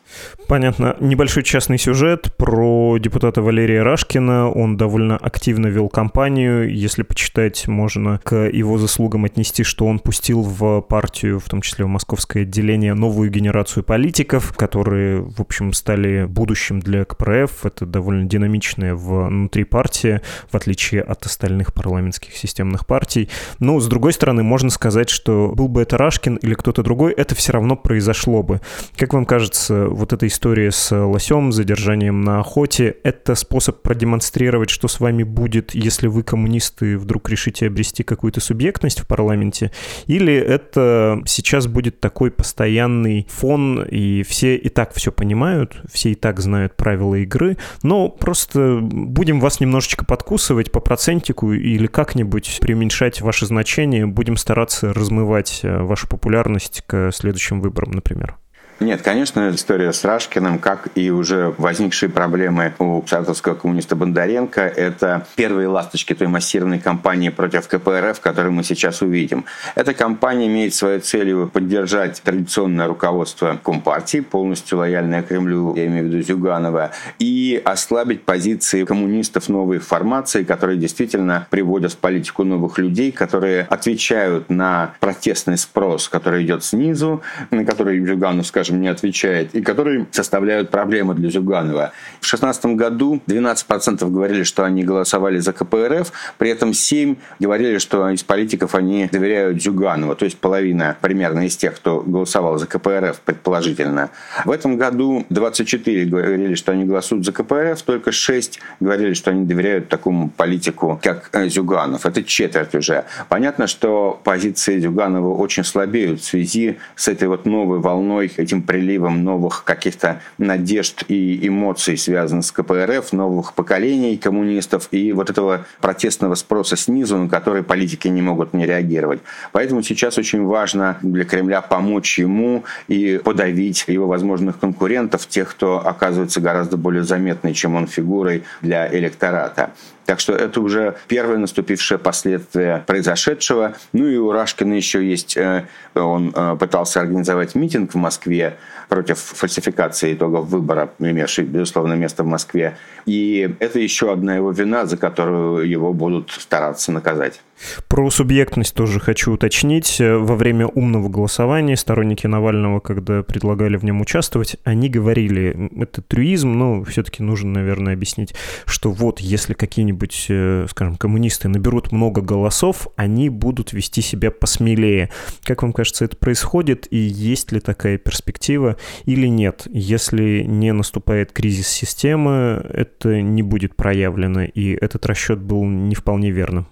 Понятно. 0.48 0.96
Небольшой 1.00 1.42
частный 1.42 1.78
сюжет 1.78 2.32
про 2.36 2.96
депутата 2.98 3.42
Валерия 3.42 3.82
Рашкина. 3.82 4.50
Он 4.50 4.76
довольно 4.76 5.16
активно 5.16 5.66
вел 5.66 5.88
кампанию. 5.88 6.72
Если 6.74 7.02
почитать, 7.02 7.68
можно 7.68 8.18
к 8.24 8.34
его 8.34 8.78
заслугам 8.78 9.26
отнести, 9.26 9.62
что 9.62 9.86
он 9.86 9.98
пустил 9.98 10.42
в 10.42 10.80
партию, 10.80 11.38
в 11.38 11.48
том 11.48 11.60
числе 11.60 11.84
в 11.84 11.88
московское 11.88 12.44
отделение, 12.44 12.94
новую 12.94 13.30
генерацию 13.30 13.84
политиков, 13.84 14.54
которые, 14.56 15.20
в 15.20 15.40
общем, 15.40 15.72
стали 15.72 16.24
будущим 16.24 16.80
для 16.80 17.04
КПРФ. 17.04 17.66
Это 17.66 17.84
довольно 17.84 18.24
динамичная 18.24 18.94
внутри 18.94 19.64
партия, 19.64 20.22
в 20.50 20.56
отличие 20.56 21.02
от 21.02 21.26
остальных 21.26 21.74
парламентских 21.74 22.34
системных 22.34 22.86
партий. 22.86 23.28
Но, 23.58 23.80
с 23.80 23.86
другой 23.86 24.14
стороны, 24.14 24.42
можно 24.42 24.70
сказать, 24.70 25.10
что 25.10 25.52
был 25.54 25.68
бы 25.68 25.82
это 25.82 25.98
Рашкин 25.98 26.36
или 26.36 26.54
кто-то 26.54 26.82
другой, 26.82 27.12
это 27.12 27.34
все 27.34 27.52
равно 27.52 27.76
произошло 27.76 28.42
бы. 28.42 28.60
Как 28.96 29.12
вам 29.12 29.26
кажется, 29.26 29.86
вот 29.88 30.07
эта 30.12 30.26
история 30.26 30.70
с 30.70 30.94
лосем, 30.94 31.52
задержанием 31.52 32.20
на 32.22 32.40
охоте, 32.40 32.96
это 33.02 33.34
способ 33.34 33.82
продемонстрировать, 33.82 34.70
что 34.70 34.88
с 34.88 35.00
вами 35.00 35.22
будет, 35.22 35.74
если 35.74 36.06
вы, 36.06 36.22
коммунисты, 36.22 36.98
вдруг 36.98 37.28
решите 37.28 37.66
обрести 37.66 38.02
какую-то 38.02 38.40
субъектность 38.40 39.00
в 39.00 39.06
парламенте? 39.06 39.72
Или 40.06 40.34
это 40.34 41.22
сейчас 41.26 41.66
будет 41.66 42.00
такой 42.00 42.30
постоянный 42.30 43.26
фон, 43.30 43.82
и 43.82 44.22
все 44.22 44.56
и 44.56 44.68
так 44.68 44.94
все 44.94 45.12
понимают, 45.12 45.82
все 45.92 46.10
и 46.10 46.14
так 46.14 46.40
знают 46.40 46.76
правила 46.76 47.14
игры, 47.16 47.56
но 47.82 48.08
просто 48.08 48.78
будем 48.80 49.40
вас 49.40 49.60
немножечко 49.60 50.04
подкусывать 50.04 50.72
по 50.72 50.80
процентику 50.80 51.52
или 51.52 51.86
как-нибудь 51.86 52.58
преуменьшать 52.60 53.20
ваши 53.20 53.46
значения, 53.46 54.06
будем 54.06 54.36
стараться 54.36 54.92
размывать 54.92 55.60
э, 55.62 55.82
вашу 55.82 56.08
популярность 56.08 56.82
к 56.86 57.10
следующим 57.12 57.60
выборам, 57.60 57.92
например? 57.92 58.36
Нет, 58.80 59.02
конечно, 59.02 59.50
история 59.50 59.92
с 59.92 60.04
Рашкиным, 60.04 60.60
как 60.60 60.86
и 60.94 61.10
уже 61.10 61.52
возникшие 61.58 62.10
проблемы 62.10 62.74
у 62.78 63.04
саратовского 63.04 63.54
коммуниста 63.54 63.96
Бондаренко, 63.96 64.60
это 64.60 65.26
первые 65.34 65.66
ласточки 65.66 66.14
той 66.14 66.28
массированной 66.28 66.78
кампании 66.78 67.30
против 67.30 67.66
КПРФ, 67.66 68.20
которую 68.20 68.52
мы 68.52 68.62
сейчас 68.62 69.02
увидим. 69.02 69.46
Эта 69.74 69.94
кампания 69.94 70.46
имеет 70.46 70.74
своей 70.74 71.00
целью 71.00 71.50
поддержать 71.52 72.22
традиционное 72.22 72.86
руководство 72.86 73.58
Компартии, 73.64 74.20
полностью 74.20 74.78
лояльное 74.78 75.22
Кремлю, 75.22 75.74
я 75.74 75.86
имею 75.86 76.04
в 76.04 76.08
виду 76.12 76.22
Зюганова, 76.22 76.92
и 77.18 77.60
ослабить 77.64 78.22
позиции 78.22 78.84
коммунистов 78.84 79.48
новой 79.48 79.78
формации, 79.78 80.44
которые 80.44 80.78
действительно 80.78 81.48
приводят 81.50 81.94
в 81.94 81.96
политику 81.96 82.44
новых 82.44 82.78
людей, 82.78 83.10
которые 83.10 83.62
отвечают 83.62 84.48
на 84.50 84.94
протестный 85.00 85.58
спрос, 85.58 86.08
который 86.08 86.44
идет 86.44 86.62
снизу, 86.62 87.22
на 87.50 87.64
который 87.64 88.06
Зюганов, 88.06 88.46
скажем, 88.46 88.67
скажем, 88.68 88.82
не 88.82 88.88
отвечает, 88.88 89.54
и 89.54 89.62
которые 89.62 90.06
составляют 90.10 90.70
проблему 90.70 91.14
для 91.14 91.30
Зюганова. 91.30 91.92
В 92.20 92.28
2016 92.28 92.76
году 92.76 93.20
12% 93.26 94.10
говорили, 94.10 94.42
что 94.42 94.64
они 94.64 94.84
голосовали 94.84 95.38
за 95.38 95.52
КПРФ, 95.52 96.12
при 96.38 96.50
этом 96.50 96.74
7 96.74 97.16
говорили, 97.40 97.78
что 97.78 98.10
из 98.10 98.22
политиков 98.22 98.74
они 98.74 99.08
доверяют 99.10 99.62
Зюганову, 99.62 100.14
то 100.14 100.24
есть 100.24 100.38
половина 100.38 100.96
примерно 101.00 101.46
из 101.46 101.56
тех, 101.56 101.76
кто 101.76 102.00
голосовал 102.00 102.58
за 102.58 102.66
КПРФ, 102.66 103.20
предположительно. 103.24 104.10
В 104.44 104.50
этом 104.50 104.76
году 104.76 105.24
24 105.30 106.04
говорили, 106.04 106.54
что 106.54 106.72
они 106.72 106.84
голосуют 106.84 107.24
за 107.24 107.32
КПРФ, 107.32 107.82
только 107.82 108.12
6 108.12 108.60
говорили, 108.80 109.14
что 109.14 109.30
они 109.30 109.46
доверяют 109.46 109.88
такому 109.88 110.28
политику, 110.28 111.00
как 111.02 111.30
э, 111.32 111.48
Зюганов. 111.48 112.04
Это 112.04 112.22
четверть 112.22 112.74
уже. 112.74 113.04
Понятно, 113.28 113.66
что 113.66 114.20
позиции 114.24 114.78
Зюганова 114.78 115.34
очень 115.34 115.64
слабеют 115.64 116.20
в 116.20 116.24
связи 116.24 116.76
с 116.96 117.08
этой 117.08 117.28
вот 117.28 117.46
новой 117.46 117.78
волной, 117.78 118.30
этим 118.36 118.57
общим 118.58 118.62
приливом 118.62 119.24
новых 119.24 119.64
каких-то 119.64 120.20
надежд 120.38 121.04
и 121.08 121.46
эмоций, 121.46 121.96
связанных 121.96 122.44
с 122.44 122.52
КПРФ, 122.52 123.12
новых 123.12 123.52
поколений 123.52 124.16
коммунистов 124.16 124.88
и 124.90 125.12
вот 125.12 125.30
этого 125.30 125.66
протестного 125.80 126.34
спроса 126.34 126.76
снизу, 126.76 127.16
на 127.16 127.28
который 127.28 127.62
политики 127.62 128.08
не 128.08 128.22
могут 128.22 128.54
не 128.54 128.66
реагировать. 128.66 129.20
Поэтому 129.52 129.82
сейчас 129.82 130.18
очень 130.18 130.44
важно 130.44 130.96
для 131.02 131.24
Кремля 131.24 131.60
помочь 131.60 132.18
ему 132.18 132.64
и 132.88 133.20
подавить 133.24 133.84
его 133.88 134.06
возможных 134.06 134.58
конкурентов, 134.58 135.26
тех, 135.26 135.50
кто 135.50 135.86
оказывается 135.86 136.40
гораздо 136.40 136.76
более 136.76 137.02
заметной, 137.02 137.54
чем 137.54 137.76
он 137.76 137.86
фигурой 137.86 138.42
для 138.62 138.88
электората. 138.92 139.70
Так 140.08 140.20
что 140.20 140.32
это 140.32 140.62
уже 140.62 140.96
первое 141.06 141.36
наступившее 141.36 141.98
последствие 141.98 142.82
произошедшего. 142.86 143.74
Ну 143.92 144.06
и 144.06 144.16
у 144.16 144.32
Рашкина 144.32 144.72
еще 144.72 145.06
есть, 145.06 145.36
э, 145.36 145.66
он 145.94 146.32
э, 146.34 146.56
пытался 146.58 147.00
организовать 147.00 147.54
митинг 147.54 147.92
в 147.92 147.96
Москве 147.98 148.56
против 148.88 149.18
фальсификации 149.18 150.14
итогов 150.14 150.46
выбора, 150.46 150.88
имевший, 150.98 151.44
безусловно, 151.44 151.92
место 151.92 152.22
в 152.22 152.26
Москве. 152.26 152.78
И 153.04 153.54
это 153.60 153.80
еще 153.80 154.10
одна 154.10 154.34
его 154.34 154.50
вина, 154.50 154.86
за 154.86 154.96
которую 154.96 155.68
его 155.68 155.92
будут 155.92 156.30
стараться 156.30 156.90
наказать. 156.90 157.42
Про 157.88 158.10
субъектность 158.10 158.74
тоже 158.74 159.00
хочу 159.00 159.32
уточнить. 159.32 159.96
Во 159.98 160.36
время 160.36 160.66
умного 160.66 161.08
голосования 161.08 161.76
сторонники 161.76 162.26
Навального, 162.26 162.80
когда 162.80 163.22
предлагали 163.22 163.76
в 163.76 163.84
нем 163.84 164.00
участвовать, 164.00 164.56
они 164.64 164.88
говорили, 164.88 165.70
это 165.80 166.02
трюизм, 166.02 166.52
но 166.52 166.84
все-таки 166.84 167.22
нужно, 167.22 167.50
наверное, 167.50 167.94
объяснить, 167.94 168.34
что 168.66 168.90
вот 168.90 169.20
если 169.20 169.54
какие-нибудь, 169.54 170.26
э, 170.28 170.66
скажем, 170.70 170.96
коммунисты 170.96 171.48
наберут 171.48 171.92
много 171.92 172.20
голосов, 172.20 172.88
они 172.96 173.28
будут 173.28 173.72
вести 173.72 174.02
себя 174.02 174.30
посмелее. 174.30 175.10
Как 175.44 175.62
вам 175.62 175.72
кажется, 175.72 176.04
это 176.04 176.16
происходит 176.16 176.86
и 176.90 176.96
есть 176.96 177.52
ли 177.52 177.60
такая 177.60 177.98
перспектива 177.98 178.76
или 179.04 179.26
нет? 179.26 179.66
Если 179.70 180.42
не 180.42 180.72
наступает 180.72 181.32
кризис 181.32 181.68
системы, 181.68 182.64
это 182.72 183.20
не 183.20 183.42
будет 183.42 183.76
проявлено, 183.76 184.44
и 184.44 184.72
этот 184.72 185.06
расчет 185.06 185.38
был 185.38 185.64
не 185.64 185.94
вполне 185.94 186.30
верным. 186.30 186.66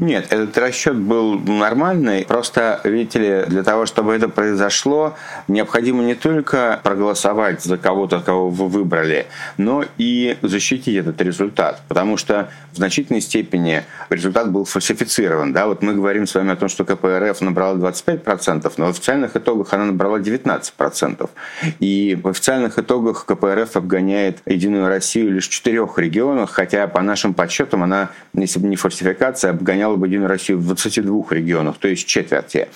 Нет, 0.00 0.28
этот 0.30 0.56
расчет 0.56 0.96
был 0.96 1.38
нормальный. 1.38 2.24
Просто, 2.24 2.80
видите 2.84 3.18
ли, 3.18 3.44
для 3.46 3.62
того, 3.62 3.84
чтобы 3.84 4.14
это 4.14 4.30
произошло, 4.30 5.14
необходимо 5.46 6.02
не 6.02 6.14
только 6.14 6.80
проголосовать 6.82 7.62
за 7.62 7.76
кого-то, 7.76 8.20
кого 8.20 8.48
вы 8.48 8.68
выбрали, 8.68 9.26
но 9.58 9.84
и 9.98 10.38
защитить 10.40 10.96
этот 10.96 11.20
результат. 11.20 11.82
Потому 11.86 12.16
что 12.16 12.48
в 12.72 12.76
значительной 12.76 13.20
степени 13.20 13.82
результат 14.08 14.50
был 14.50 14.64
фальсифицирован. 14.64 15.52
Да? 15.52 15.66
Вот 15.66 15.82
мы 15.82 15.92
говорим 15.92 16.26
с 16.26 16.34
вами 16.34 16.52
о 16.52 16.56
том, 16.56 16.70
что 16.70 16.86
КПРФ 16.86 17.42
набрала 17.42 17.76
25%, 17.76 18.72
но 18.78 18.86
в 18.86 18.90
официальных 18.90 19.36
итогах 19.36 19.74
она 19.74 19.84
набрала 19.84 20.18
19%. 20.18 21.28
И 21.78 22.18
в 22.22 22.26
официальных 22.26 22.78
итогах 22.78 23.26
КПРФ 23.26 23.76
обгоняет 23.76 24.38
Единую 24.46 24.88
Россию 24.88 25.32
лишь 25.32 25.48
в 25.48 25.52
четырех 25.52 25.98
регионах, 25.98 26.52
хотя 26.52 26.86
по 26.86 27.02
нашим 27.02 27.34
подсчетам 27.34 27.82
она, 27.82 28.08
если 28.32 28.58
бы 28.60 28.66
не 28.68 28.76
фальсификация, 28.76 29.50
обгоняла 29.50 29.89
бы 29.96 30.06
Единую 30.06 30.28
Россию 30.28 30.58
в 30.58 30.66
22 30.66 31.24
регионах, 31.30 31.78
то 31.78 31.88
есть 31.88 32.06
четверти. 32.06 32.68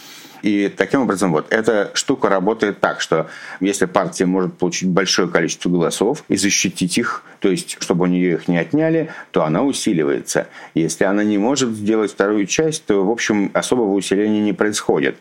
И 0.44 0.68
таким 0.68 1.00
образом 1.00 1.32
вот 1.32 1.46
эта 1.50 1.90
штука 1.94 2.28
работает 2.28 2.78
так, 2.78 3.00
что 3.00 3.28
если 3.60 3.86
партия 3.86 4.26
может 4.26 4.58
получить 4.58 4.90
большое 4.90 5.26
количество 5.26 5.70
голосов 5.70 6.22
и 6.28 6.36
защитить 6.36 6.98
их, 6.98 7.22
то 7.40 7.48
есть 7.48 7.78
чтобы 7.80 8.04
у 8.04 8.06
нее 8.06 8.34
их 8.34 8.46
не 8.46 8.58
отняли, 8.58 9.10
то 9.30 9.44
она 9.44 9.62
усиливается. 9.62 10.46
Если 10.74 11.04
она 11.04 11.24
не 11.24 11.38
может 11.38 11.70
сделать 11.70 12.12
вторую 12.12 12.44
часть, 12.44 12.84
то, 12.84 13.06
в 13.06 13.10
общем, 13.10 13.50
особого 13.54 13.94
усиления 13.94 14.40
не 14.40 14.52
происходит. 14.52 15.16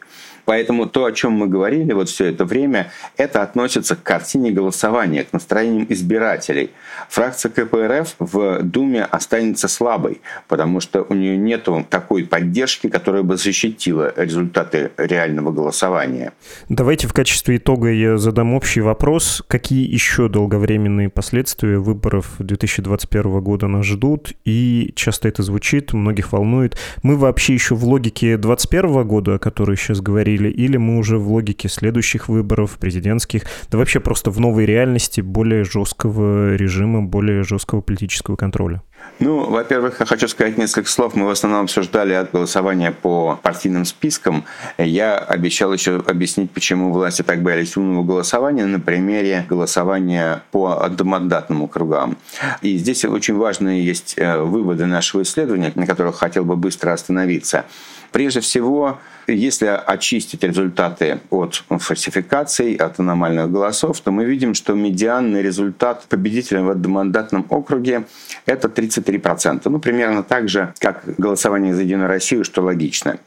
Поэтому 0.46 0.88
то, 0.88 1.06
о 1.06 1.12
чем 1.12 1.34
мы 1.34 1.48
говорили 1.48 1.94
вот 1.94 2.10
все 2.10 2.26
это 2.26 2.46
время, 2.46 2.92
это 3.18 3.42
относится 3.42 3.96
к 3.96 4.04
картине 4.04 4.52
голосования, 4.52 5.24
к 5.24 5.34
настроениям 5.34 5.86
избирателей. 5.90 6.72
Фракция 7.10 7.50
КПРФ 7.50 8.16
в 8.20 8.64
Думе 8.64 9.04
останется 9.04 9.68
слабой, 9.68 10.22
потому 10.48 10.80
что 10.80 11.06
у 11.08 11.14
нее 11.14 11.38
нет 11.38 11.68
такой 11.90 12.26
поддержки, 12.26 12.90
которая 12.90 13.24
бы 13.24 13.38
защитила 13.38 14.14
результаты 14.18 14.92
реального 14.98 15.52
голосования. 15.52 16.34
Давайте 16.68 17.08
в 17.08 17.14
качестве 17.14 17.58
итога 17.58 17.90
я 17.90 18.18
задам 18.18 18.54
общий 18.54 18.82
вопрос. 18.82 19.44
Какие 19.48 19.90
еще 19.90 20.28
долговременные 20.28 21.10
последствия 21.10 21.78
выборов 21.78 22.36
2021 22.40 23.40
года 23.40 23.68
нас 23.68 23.86
ждут? 23.86 24.34
И 24.44 24.92
часто 24.96 25.28
это 25.30 25.42
звучит, 25.44 25.94
многих 25.94 26.34
волнует. 26.34 26.78
Мы 27.02 27.16
вообще 27.16 27.54
еще 27.54 27.76
в 27.76 27.86
логике 27.86 28.38
2021 28.38 29.08
года, 29.08 29.36
о 29.36 29.40
которой 29.40 29.78
сейчас 29.78 30.02
говорили, 30.02 30.33
говорили, 30.38 30.50
или 30.50 30.78
мы 30.78 30.98
уже 30.98 31.18
в 31.18 31.28
логике 31.32 31.70
следующих 31.70 32.30
выборов, 32.30 32.78
президентских, 32.80 33.44
да 33.70 33.78
вообще 33.78 34.00
просто 34.00 34.32
в 34.32 34.40
новой 34.40 34.66
реальности 34.66 35.22
более 35.22 35.64
жесткого 35.64 36.56
режима, 36.56 37.02
более 37.02 37.44
жесткого 37.44 37.82
политического 37.82 38.36
контроля? 38.36 38.82
Ну, 39.20 39.50
во-первых, 39.50 40.00
я 40.00 40.06
хочу 40.06 40.28
сказать 40.28 40.58
несколько 40.58 40.90
слов. 40.90 41.16
Мы 41.16 41.26
в 41.26 41.30
основном 41.30 41.64
обсуждали 41.64 42.14
от 42.14 42.32
голосования 42.32 42.92
по 42.92 43.40
партийным 43.42 43.86
спискам. 43.86 44.44
Я 44.78 45.18
обещал 45.18 45.72
еще 45.72 46.04
объяснить, 46.06 46.52
почему 46.52 46.92
власти 46.92 47.22
так 47.22 47.42
боялись 47.42 47.78
умного 47.78 48.04
голосования 48.04 48.66
на 48.66 48.80
примере 48.80 49.46
голосования 49.48 50.44
по 50.52 50.84
одномандатным 50.84 51.62
округам. 51.62 52.18
И 52.62 52.78
здесь 52.78 53.06
очень 53.06 53.36
важные 53.36 53.86
есть 53.86 54.16
э, 54.18 54.40
выводы 54.40 54.88
нашего 54.88 55.22
исследования, 55.22 55.72
на 55.76 55.86
которых 55.86 56.18
хотел 56.18 56.44
бы 56.44 56.56
быстро 56.56 56.92
остановиться. 56.92 57.66
Прежде 58.14 58.42
всего, 58.42 59.00
если 59.26 59.66
очистить 59.68 60.44
результаты 60.44 61.20
от 61.32 61.64
фальсификаций, 61.70 62.76
от 62.76 63.00
аномальных 63.00 63.52
голосов, 63.52 64.00
то 64.02 64.12
мы 64.12 64.26
видим, 64.26 64.54
что 64.54 64.74
медианный 64.76 65.42
результат 65.42 66.06
победителя 66.10 66.62
в 66.62 66.70
одномандатном 66.70 67.46
округе– 67.50 68.06
это 68.46 68.70
33%. 69.02 69.62
Ну, 69.66 69.80
примерно 69.80 70.24
так 70.24 70.50
же, 70.50 70.74
как 70.80 71.04
голосование 71.18 71.74
за 71.74 71.82
Единую 71.82 72.08
Россию, 72.08 72.44
что 72.44 72.62
логично. 72.62 73.18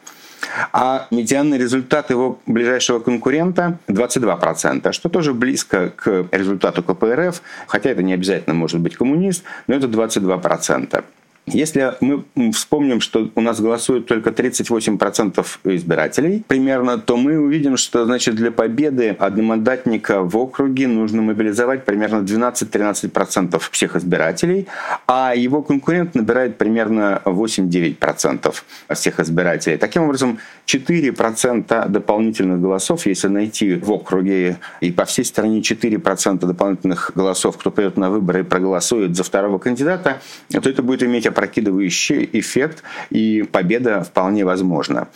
А 0.72 1.06
медианный 1.10 1.58
результат 1.58 2.10
его 2.10 2.38
ближайшего 2.46 2.98
конкурента 3.00 3.78
22%, 3.88 4.92
что 4.92 5.08
тоже 5.08 5.34
близко 5.34 5.90
к 5.90 6.26
результату 6.30 6.82
КПРФ, 6.82 7.42
хотя 7.66 7.90
это 7.90 8.02
не 8.02 8.14
обязательно 8.14 8.54
может 8.54 8.80
быть 8.80 8.96
коммунист, 8.96 9.44
но 9.66 9.74
это 9.74 9.86
22%. 9.86 11.04
Если 11.46 11.94
мы 12.00 12.24
вспомним, 12.52 13.00
что 13.00 13.30
у 13.36 13.40
нас 13.40 13.60
голосуют 13.60 14.06
только 14.06 14.30
38% 14.30 15.46
избирателей 15.64 16.42
примерно, 16.48 16.98
то 16.98 17.16
мы 17.16 17.38
увидим, 17.38 17.76
что 17.76 18.04
значит, 18.04 18.34
для 18.34 18.50
победы 18.50 19.10
одномандатника 19.16 20.22
в 20.22 20.36
округе 20.36 20.88
нужно 20.88 21.22
мобилизовать 21.22 21.84
примерно 21.84 22.24
12-13% 22.24 23.62
всех 23.70 23.94
избирателей, 23.94 24.66
а 25.06 25.34
его 25.36 25.62
конкурент 25.62 26.16
набирает 26.16 26.58
примерно 26.58 27.22
8-9% 27.24 28.52
всех 28.94 29.20
избирателей. 29.20 29.76
Таким 29.76 30.02
образом, 30.02 30.40
4% 30.66 31.88
дополнительных 31.88 32.60
голосов, 32.60 33.06
если 33.06 33.28
найти 33.28 33.76
в 33.76 33.92
округе 33.92 34.56
и 34.80 34.90
по 34.90 35.04
всей 35.04 35.24
стране 35.24 35.60
4% 35.60 36.44
дополнительных 36.44 37.12
голосов, 37.14 37.56
кто 37.56 37.70
придет 37.70 37.96
на 37.96 38.10
выборы 38.10 38.40
и 38.40 38.42
проголосует 38.42 39.14
за 39.14 39.22
второго 39.22 39.58
кандидата, 39.58 40.20
то 40.50 40.68
это 40.68 40.82
будет 40.82 41.04
иметь 41.04 41.26
опрокидывающий 41.36 42.28
эффект, 42.32 42.82
и 43.10 43.42
победа 43.42 44.02
вполне 44.02 44.44
возможна. 44.44 45.08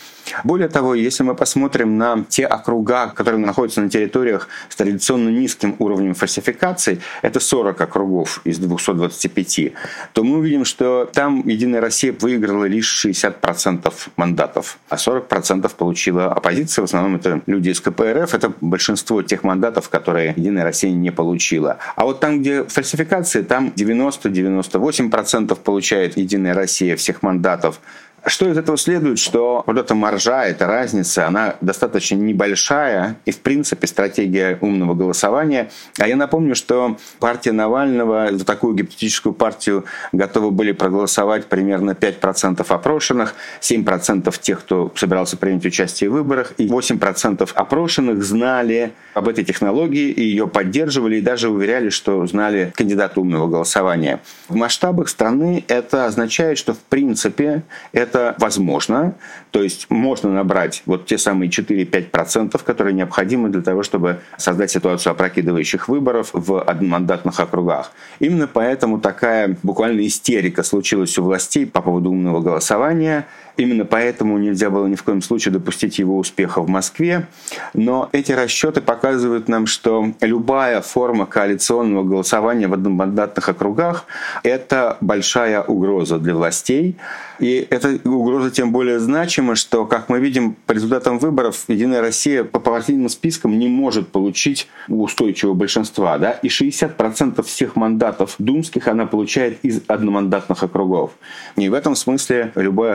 Более 0.45 0.69
того, 0.69 0.95
если 0.95 1.23
мы 1.23 1.35
посмотрим 1.35 1.97
на 1.97 2.25
те 2.29 2.47
округа, 2.47 3.09
которые 3.09 3.45
находятся 3.45 3.81
на 3.81 3.89
территориях 3.89 4.49
с 4.69 4.77
традиционно 4.77 5.31
низким 5.31 5.77
уровнем 5.79 6.15
фальсификации, 6.15 7.01
это 7.23 7.41
40 7.41 7.81
округов 7.81 8.43
из 8.45 8.59
225, 8.59 9.73
то 10.13 10.23
мы 10.23 10.39
увидим, 10.39 10.65
что 10.65 11.09
там 11.13 11.43
Единая 11.47 11.81
Россия 11.81 12.15
выиграла 12.21 12.67
лишь 12.67 13.07
60% 13.07 13.93
мандатов, 14.17 14.79
а 14.89 14.97
40% 14.97 15.71
получила 15.77 16.27
оппозиция. 16.27 16.83
В 16.83 16.85
основном 16.85 17.17
это 17.17 17.41
люди 17.47 17.71
из 17.71 17.81
КПРФ, 17.81 18.35
это 18.35 18.53
большинство 18.61 19.23
тех 19.23 19.43
мандатов, 19.43 19.89
которые 19.89 20.35
Единая 20.37 20.65
Россия 20.65 20.93
не 20.93 21.11
получила. 21.11 21.79
А 21.97 22.05
вот 22.05 22.21
там, 22.21 22.41
где 22.41 22.65
фальсификации, 22.65 23.43
там 23.43 23.73
90-98% 23.75 25.57
получает 25.57 26.10
«Единая 26.17 26.55
Россия» 26.55 26.97
всех 26.97 27.23
мандатов 27.23 27.81
что 28.27 28.49
из 28.49 28.59
этого 28.59 28.77
следует, 28.77 29.19
что 29.19 29.63
вот 29.67 29.79
эта 29.79 29.95
маржа, 29.95 30.45
эта 30.45 30.67
разница, 30.67 31.27
она 31.27 31.57
достаточно 31.61 32.17
небольшая, 32.17 33.17
и 33.25 33.31
в 33.31 33.39
принципе 33.41 33.87
стратегия 33.87 34.59
умного 34.61 34.95
голосования. 34.95 35.71
А 35.99 36.07
я 36.07 36.17
напомню, 36.17 36.55
что 36.55 36.97
партия 37.19 37.53
Навального 37.53 38.29
за 38.33 38.45
такую 38.45 38.75
гипотетическую 38.75 39.33
партию 39.33 39.85
готовы 40.13 40.51
были 40.51 40.73
проголосовать 40.73 41.47
примерно 41.47 41.93
5% 41.93 42.65
опрошенных, 42.69 43.35
7% 43.61 44.35
тех, 44.41 44.61
кто 44.61 44.93
собирался 44.97 45.37
принять 45.37 45.65
участие 45.65 46.11
в 46.11 46.15
выборах, 46.15 46.53
и 46.59 46.67
8% 46.67 47.51
опрошенных 47.55 48.23
знали 48.23 48.93
об 49.15 49.29
этой 49.29 49.45
технологии 49.45 50.11
и 50.11 50.23
ее 50.23 50.47
поддерживали, 50.47 51.17
и 51.17 51.21
даже 51.21 51.49
уверяли, 51.49 51.91
что 51.91 52.27
знали 52.27 52.73
кандидата 52.77 53.21
умного 53.21 53.49
голосования. 53.49 54.21
В 54.49 54.55
масштабах 54.55 55.09
страны 55.09 55.65
это 55.69 56.07
означает, 56.07 56.59
что 56.59 56.75
в 56.75 56.79
принципе 56.79 57.63
это 57.93 58.10
это 58.11 58.35
возможно. 58.39 59.15
То 59.51 59.63
есть 59.63 59.87
можно 59.89 60.31
набрать 60.31 60.83
вот 60.87 61.07
те 61.07 61.19
самые 61.19 61.51
4-5%, 61.51 62.63
которые 62.65 62.95
необходимы 62.95 63.49
для 63.49 63.63
того, 63.63 63.83
чтобы 63.83 64.21
создать 64.37 64.71
ситуацию 64.71 65.13
опрокидывающих 65.13 65.89
выборов 65.89 66.31
в 66.33 66.63
одномандатных 66.63 67.39
округах. 67.41 67.93
Именно 68.19 68.47
поэтому 68.47 69.01
такая 69.01 69.57
буквально 69.63 70.07
истерика 70.07 70.63
случилась 70.63 71.17
у 71.19 71.23
властей 71.23 71.67
по 71.67 71.81
поводу 71.81 72.11
умного 72.11 72.41
голосования. 72.41 73.27
Именно 73.61 73.85
поэтому 73.85 74.39
нельзя 74.39 74.71
было 74.71 74.87
ни 74.87 74.95
в 74.95 75.03
коем 75.03 75.21
случае 75.21 75.53
допустить 75.53 75.99
его 75.99 76.17
успеха 76.17 76.63
в 76.63 76.69
Москве. 76.71 77.27
Но 77.75 78.09
эти 78.13 78.33
расчеты 78.33 78.81
показывают 78.81 79.49
нам, 79.49 79.67
что 79.67 80.15
любая 80.23 80.81
форма 80.81 81.27
коалиционного 81.27 82.03
голосования 82.03 82.69
в 82.69 82.73
одномандатных 82.73 83.51
округах– 83.51 84.07
это 84.45 84.97
большая 85.03 85.61
угроза 85.61 86.19
для 86.19 86.35
властей. 86.35 86.97
И 87.39 87.67
эта 87.69 87.99
угроза 88.09 88.51
тем 88.51 88.73
более 88.73 88.99
значима, 88.99 89.57
что, 89.57 89.85
как 89.85 90.09
мы 90.09 90.21
видим, 90.21 90.57
по 90.67 90.73
результатам 90.73 91.19
выборов 91.19 91.65
Единая 91.69 92.01
Россия 92.01 92.45
по 92.45 92.61
партийным 92.61 93.11
спискам 93.11 93.59
не 93.59 93.69
может 93.69 94.09
получить 94.09 94.69
устойчивого 94.89 95.55
большинства. 95.55 96.17
Да? 96.17 96.33
И 96.33 96.49
60% 96.49 97.43
всех 97.43 97.77
мандатов 97.77 98.37
думских 98.39 98.89
она 98.89 99.05
получает 99.05 99.59
из 99.63 99.83
одномандатных 99.87 100.63
округов. 100.63 101.13
И 101.57 101.69
в 101.69 101.75
этом 101.75 101.95
смысле 101.95 102.53
любое 102.55 102.95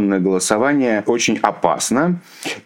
коалиционное 0.00 0.20
голосование 0.20 1.02
очень 1.06 1.38
опасно. 1.42 2.20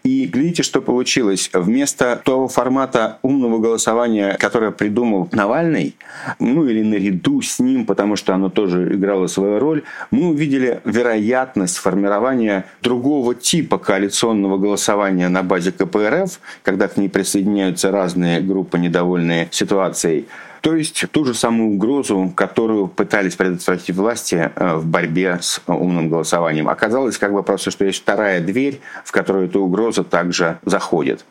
И 0.05 0.27
глядите, 0.27 0.63
что 0.63 0.81
получилось. 0.81 1.51
Вместо 1.53 2.21
того 2.25 2.49
формата 2.49 3.19
умного 3.23 3.59
голосования, 3.59 4.37
которое 4.39 4.71
придумал 4.71 5.29
Навальный, 5.33 5.97
ну 6.39 6.67
или 6.67 6.83
наряду 6.83 7.43
с 7.43 7.59
ним, 7.59 7.87
потому 7.87 8.17
что 8.17 8.35
оно 8.35 8.51
тоже 8.51 8.95
играло 8.95 9.27
свою 9.27 9.59
роль, 9.59 9.83
мы 10.11 10.29
увидели 10.29 10.81
вероятность 10.85 11.79
формирования 11.79 12.65
другого 12.83 13.35
типа 13.35 13.79
коалиционного 13.79 14.59
голосования 14.59 15.29
на 15.29 15.43
базе 15.43 15.73
КПРФ, 15.73 16.41
когда 16.63 16.89
к 16.89 16.97
ней 16.97 17.09
присоединяются 17.09 17.91
разные 17.91 18.41
группы, 18.41 18.79
недовольные 18.79 19.49
ситуацией, 19.51 20.27
то 20.65 20.75
есть 20.75 21.05
ту 21.11 21.27
же 21.27 21.35
самую 21.35 21.75
угрозу, 21.75 22.33
которую 22.35 22.89
пытались 22.89 23.37
предотвратить 23.37 23.95
власти 23.95 24.51
э, 24.57 24.77
в 24.77 24.87
борьбе 24.87 25.39
с 25.43 25.61
умным 25.67 26.09
голосованием. 26.09 26.71
Оказалось 26.71 27.19
как 27.19 27.35
бы 27.35 27.43
просто, 27.43 27.71
что 27.71 27.85
есть 27.85 28.01
вторая 28.01 28.41
дверь, 28.41 28.81
в 29.05 29.13
которую 29.13 29.45
эта 29.45 29.59
угроза 29.59 30.05
также 30.05 30.59
заходит. 30.65 31.27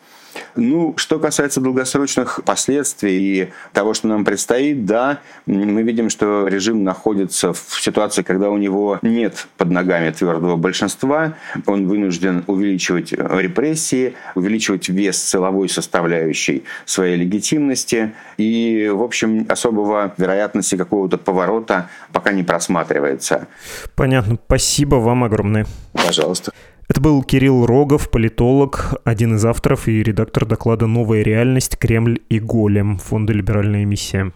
Ну, 0.56 0.93
что 0.98 1.19
касается 1.19 1.62
долгосрочных 1.62 2.41
последствий 2.46 3.19
и 3.19 3.50
того, 3.72 3.93
что 3.93 4.08
нам 4.08 4.26
предстоит, 4.26 4.86
да, 4.86 5.19
мы 5.46 5.84
видим, 5.84 6.10
что 6.10 6.48
режим 6.48 6.84
находится 6.84 7.54
в 7.54 7.82
ситуации, 7.82 8.24
когда 8.24 8.50
у 8.50 8.58
него 8.58 9.00
нет 9.02 9.48
под 9.58 9.72
ногами 9.72 10.12
твердого 10.12 10.56
большинства, 10.56 11.36
он 11.65 11.88
вынужден 11.88 12.43
увеличивать 12.48 13.13
репрессии, 13.13 14.15
увеличивать 14.36 14.89
вес 14.89 15.22
силовой 15.22 15.69
составляющей 15.69 16.63
своей 16.86 17.15
легитимности, 17.17 18.13
и, 18.38 18.89
в 18.93 19.02
общем, 19.02 19.46
особого 19.50 20.13
вероятности 20.17 20.76
какого-то 20.76 21.17
поворота 21.17 21.89
пока 22.12 22.32
не 22.32 22.43
просматривается. 22.43 23.48
Понятно. 23.96 24.38
Спасибо 24.46 24.96
вам 24.96 25.24
огромное. 25.24 25.65
Пожалуйста. 25.93 26.52
Это 26.89 27.00
был 27.00 27.24
Кирилл 27.24 27.65
Рогов, 27.65 28.10
политолог, 28.10 28.96
один 29.06 29.36
из 29.36 29.46
авторов 29.46 29.88
и 29.88 30.04
редактор 30.04 30.46
доклада 30.46 30.86
«Новая 30.86 31.24
реальность. 31.24 31.78
Кремль 31.78 32.19
и 32.30 32.39
голем» 32.39 32.98
Фонда 32.98 33.34
«Либеральная 33.34 33.86
миссия». 33.86 34.32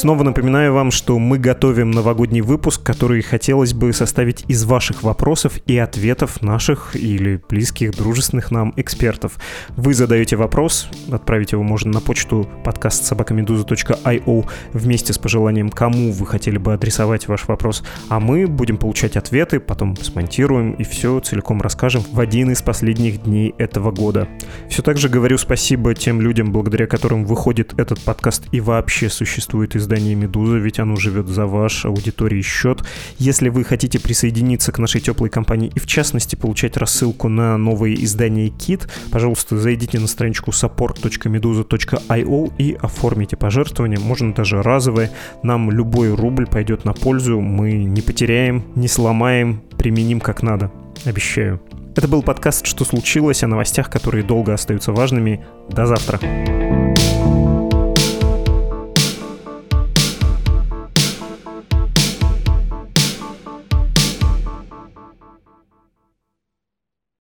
Снова 0.00 0.22
напоминаю 0.22 0.72
вам, 0.72 0.90
что 0.90 1.18
мы 1.18 1.36
готовим 1.36 1.90
новогодний 1.90 2.40
выпуск, 2.40 2.82
который 2.82 3.20
хотелось 3.20 3.74
бы 3.74 3.92
составить 3.92 4.46
из 4.48 4.64
ваших 4.64 5.02
вопросов 5.02 5.58
и 5.66 5.76
ответов 5.76 6.40
наших 6.40 6.96
или 6.96 7.38
близких, 7.50 7.90
дружественных 7.90 8.50
нам 8.50 8.72
экспертов. 8.78 9.38
Вы 9.76 9.92
задаете 9.92 10.36
вопрос, 10.36 10.88
отправить 11.12 11.52
его 11.52 11.62
можно 11.62 11.92
на 11.92 12.00
почту 12.00 12.48
подкаст 12.64 13.04
собакамедуза.io 13.04 14.46
вместе 14.72 15.12
с 15.12 15.18
пожеланием, 15.18 15.68
кому 15.68 16.12
вы 16.12 16.24
хотели 16.24 16.56
бы 16.56 16.72
адресовать 16.72 17.28
ваш 17.28 17.46
вопрос, 17.46 17.84
а 18.08 18.20
мы 18.20 18.46
будем 18.46 18.78
получать 18.78 19.18
ответы, 19.18 19.60
потом 19.60 19.94
смонтируем 19.98 20.72
и 20.72 20.82
все 20.82 21.20
целиком 21.20 21.60
расскажем 21.60 22.02
в 22.10 22.20
один 22.20 22.50
из 22.50 22.62
последних 22.62 23.24
дней 23.24 23.54
этого 23.58 23.90
года. 23.90 24.28
Все 24.70 24.80
так 24.80 24.96
же 24.96 25.10
говорю 25.10 25.36
спасибо 25.36 25.94
тем 25.94 26.22
людям, 26.22 26.52
благодаря 26.52 26.86
которым 26.86 27.26
выходит 27.26 27.78
этот 27.78 28.00
подкаст 28.02 28.44
и 28.50 28.60
вообще 28.60 29.10
существует 29.10 29.76
из 29.76 29.89
издание 29.90 30.14
«Медуза», 30.14 30.58
ведь 30.58 30.78
оно 30.78 30.94
живет 30.94 31.26
за 31.26 31.46
ваш 31.46 31.84
аудитории 31.84 32.42
счет. 32.42 32.84
Если 33.18 33.48
вы 33.48 33.64
хотите 33.64 33.98
присоединиться 33.98 34.70
к 34.70 34.78
нашей 34.78 35.00
теплой 35.00 35.30
компании 35.30 35.72
и, 35.74 35.80
в 35.80 35.86
частности, 35.86 36.36
получать 36.36 36.76
рассылку 36.76 37.28
на 37.28 37.58
новые 37.58 38.04
издания 38.04 38.50
«Кит», 38.50 38.88
пожалуйста, 39.10 39.58
зайдите 39.58 39.98
на 39.98 40.06
страничку 40.06 40.52
support.meduza.io 40.52 42.52
и 42.58 42.78
оформите 42.80 43.36
пожертвование, 43.36 43.98
можно 43.98 44.32
даже 44.32 44.62
разовое. 44.62 45.10
Нам 45.42 45.72
любой 45.72 46.14
рубль 46.14 46.46
пойдет 46.46 46.84
на 46.84 46.92
пользу, 46.92 47.40
мы 47.40 47.72
не 47.72 48.00
потеряем, 48.00 48.62
не 48.76 48.86
сломаем, 48.86 49.60
применим 49.76 50.20
как 50.20 50.44
надо. 50.44 50.70
Обещаю. 51.04 51.60
Это 51.96 52.06
был 52.06 52.22
подкаст 52.22 52.64
«Что 52.64 52.84
случилось?» 52.84 53.42
о 53.42 53.48
новостях, 53.48 53.90
которые 53.90 54.22
долго 54.22 54.54
остаются 54.54 54.92
важными. 54.92 55.44
До 55.68 55.86
завтра. 55.86 56.20